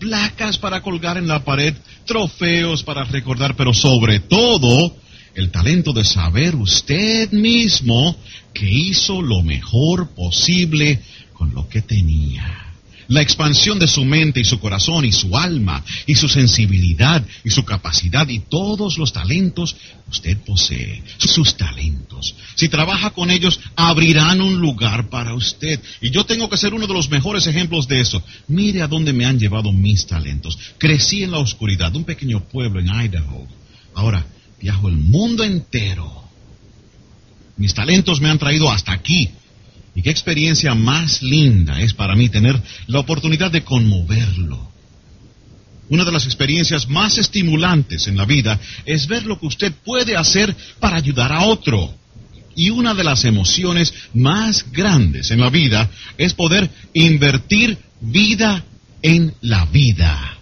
placas 0.00 0.58
para 0.58 0.82
colgar 0.82 1.18
en 1.18 1.28
la 1.28 1.44
pared, 1.44 1.74
trofeos 2.04 2.82
para 2.82 3.04
recordar, 3.04 3.54
pero 3.54 3.72
sobre 3.72 4.18
todo 4.18 4.96
el 5.36 5.52
talento 5.52 5.92
de 5.92 6.04
saber 6.04 6.56
usted 6.56 7.30
mismo 7.30 8.16
que 8.52 8.68
hizo 8.68 9.22
lo 9.22 9.44
mejor 9.44 10.10
posible 10.16 11.00
con 11.32 11.54
lo 11.54 11.68
que 11.68 11.82
tenía 11.82 12.65
la 13.08 13.22
expansión 13.22 13.78
de 13.78 13.88
su 13.88 14.04
mente 14.04 14.40
y 14.40 14.44
su 14.44 14.58
corazón 14.58 15.04
y 15.04 15.12
su 15.12 15.36
alma 15.36 15.84
y 16.06 16.14
su 16.14 16.28
sensibilidad 16.28 17.24
y 17.44 17.50
su 17.50 17.64
capacidad 17.64 18.28
y 18.28 18.40
todos 18.40 18.98
los 18.98 19.12
talentos 19.12 19.76
usted 20.08 20.38
posee, 20.38 21.02
sus 21.18 21.56
talentos. 21.56 22.34
Si 22.54 22.68
trabaja 22.68 23.10
con 23.10 23.30
ellos, 23.30 23.60
abrirán 23.74 24.40
un 24.40 24.58
lugar 24.58 25.08
para 25.08 25.34
usted. 25.34 25.80
Y 26.00 26.10
yo 26.10 26.24
tengo 26.24 26.48
que 26.48 26.56
ser 26.56 26.74
uno 26.74 26.86
de 26.86 26.94
los 26.94 27.10
mejores 27.10 27.46
ejemplos 27.46 27.88
de 27.88 28.00
eso. 28.00 28.22
Mire 28.48 28.82
a 28.82 28.88
dónde 28.88 29.12
me 29.12 29.24
han 29.24 29.38
llevado 29.38 29.72
mis 29.72 30.06
talentos. 30.06 30.58
Crecí 30.78 31.22
en 31.22 31.32
la 31.32 31.38
oscuridad, 31.38 31.94
un 31.94 32.04
pequeño 32.04 32.40
pueblo 32.48 32.80
en 32.80 32.88
Idaho. 32.88 33.46
Ahora 33.94 34.26
viajo 34.60 34.88
el 34.88 34.96
mundo 34.96 35.44
entero. 35.44 36.24
Mis 37.56 37.74
talentos 37.74 38.20
me 38.20 38.28
han 38.28 38.38
traído 38.38 38.70
hasta 38.70 38.92
aquí 38.92 39.30
y 39.96 40.02
qué 40.02 40.10
experiencia 40.10 40.74
más 40.74 41.22
linda 41.22 41.80
es 41.80 41.94
para 41.94 42.14
mí 42.14 42.28
tener 42.28 42.62
la 42.86 43.00
oportunidad 43.00 43.50
de 43.50 43.64
conmoverlo. 43.64 44.70
Una 45.88 46.04
de 46.04 46.12
las 46.12 46.26
experiencias 46.26 46.86
más 46.86 47.16
estimulantes 47.16 48.06
en 48.06 48.18
la 48.18 48.26
vida 48.26 48.60
es 48.84 49.06
ver 49.06 49.24
lo 49.24 49.40
que 49.40 49.46
usted 49.46 49.72
puede 49.72 50.14
hacer 50.14 50.54
para 50.80 50.98
ayudar 50.98 51.32
a 51.32 51.44
otro. 51.44 51.94
Y 52.54 52.68
una 52.68 52.92
de 52.92 53.04
las 53.04 53.24
emociones 53.24 53.94
más 54.12 54.70
grandes 54.70 55.30
en 55.30 55.40
la 55.40 55.48
vida 55.48 55.90
es 56.18 56.34
poder 56.34 56.68
invertir 56.92 57.78
vida 57.98 58.62
en 59.00 59.32
la 59.40 59.64
vida. 59.64 60.38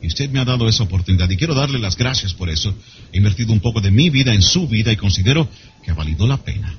Y 0.00 0.06
usted 0.06 0.30
me 0.30 0.38
ha 0.38 0.44
dado 0.44 0.68
esa 0.68 0.84
oportunidad 0.84 1.28
y 1.28 1.36
quiero 1.36 1.54
darle 1.54 1.80
las 1.80 1.96
gracias 1.96 2.34
por 2.34 2.48
eso. 2.48 2.72
He 3.12 3.18
invertido 3.18 3.52
un 3.52 3.60
poco 3.60 3.80
de 3.80 3.90
mi 3.90 4.10
vida 4.10 4.32
en 4.32 4.42
su 4.42 4.68
vida 4.68 4.92
y 4.92 4.96
considero 4.96 5.48
que 5.82 5.90
ha 5.90 5.94
valido 5.94 6.24
la 6.28 6.36
pena. 6.36 6.78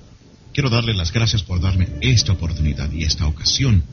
Quiero 0.53 0.69
darle 0.69 0.93
las 0.93 1.11
gracias 1.11 1.43
por 1.43 1.61
darme 1.61 1.87
esta 2.01 2.33
oportunidad 2.33 2.91
y 2.91 3.03
esta 3.03 3.25
ocasión. 3.25 3.83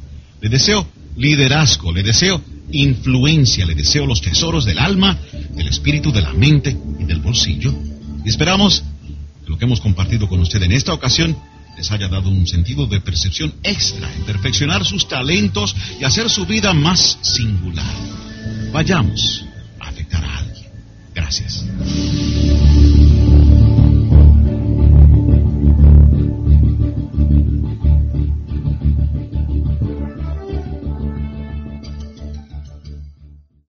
Le 0.41 0.49
deseo 0.49 0.87
liderazgo, 1.17 1.93
le 1.93 2.03
deseo 2.03 2.43
influencia, 2.71 3.65
le 3.65 3.75
deseo 3.75 4.07
los 4.07 4.21
tesoros 4.21 4.65
del 4.65 4.79
alma, 4.79 5.19
del 5.51 5.69
espíritu, 5.69 6.13
de 6.13 6.23
la 6.23 6.33
mente 6.33 6.77
y 6.99 7.05
del 7.05 7.21
bolsillo. 7.21 7.75
Y 8.25 8.29
esperamos 8.29 8.83
que 9.45 9.51
lo 9.51 9.59
que 9.59 9.65
hemos 9.65 9.81
compartido 9.81 10.29
con 10.29 10.41
usted 10.41 10.63
en 10.63 10.73
esta 10.73 10.93
ocasión 10.93 11.37
les 11.77 11.91
haya 11.93 12.09
dado 12.09 12.29
un 12.29 12.47
sentido 12.47 12.87
de 12.87 13.01
percepción 13.01 13.55
extra 13.63 14.13
en 14.13 14.25
perfeccionar 14.25 14.85
sus 14.85 15.07
talentos 15.07 15.77
y 16.01 16.05
hacer 16.05 16.29
su 16.29 16.45
vida 16.45 16.75
más 16.75 17.19
singular. 17.23 17.95
Vayamos 18.73 19.45
a 19.79 19.89
afectar 19.89 20.25
a 20.25 20.39
alguien. 20.39 20.67
Gracias. 21.15 21.65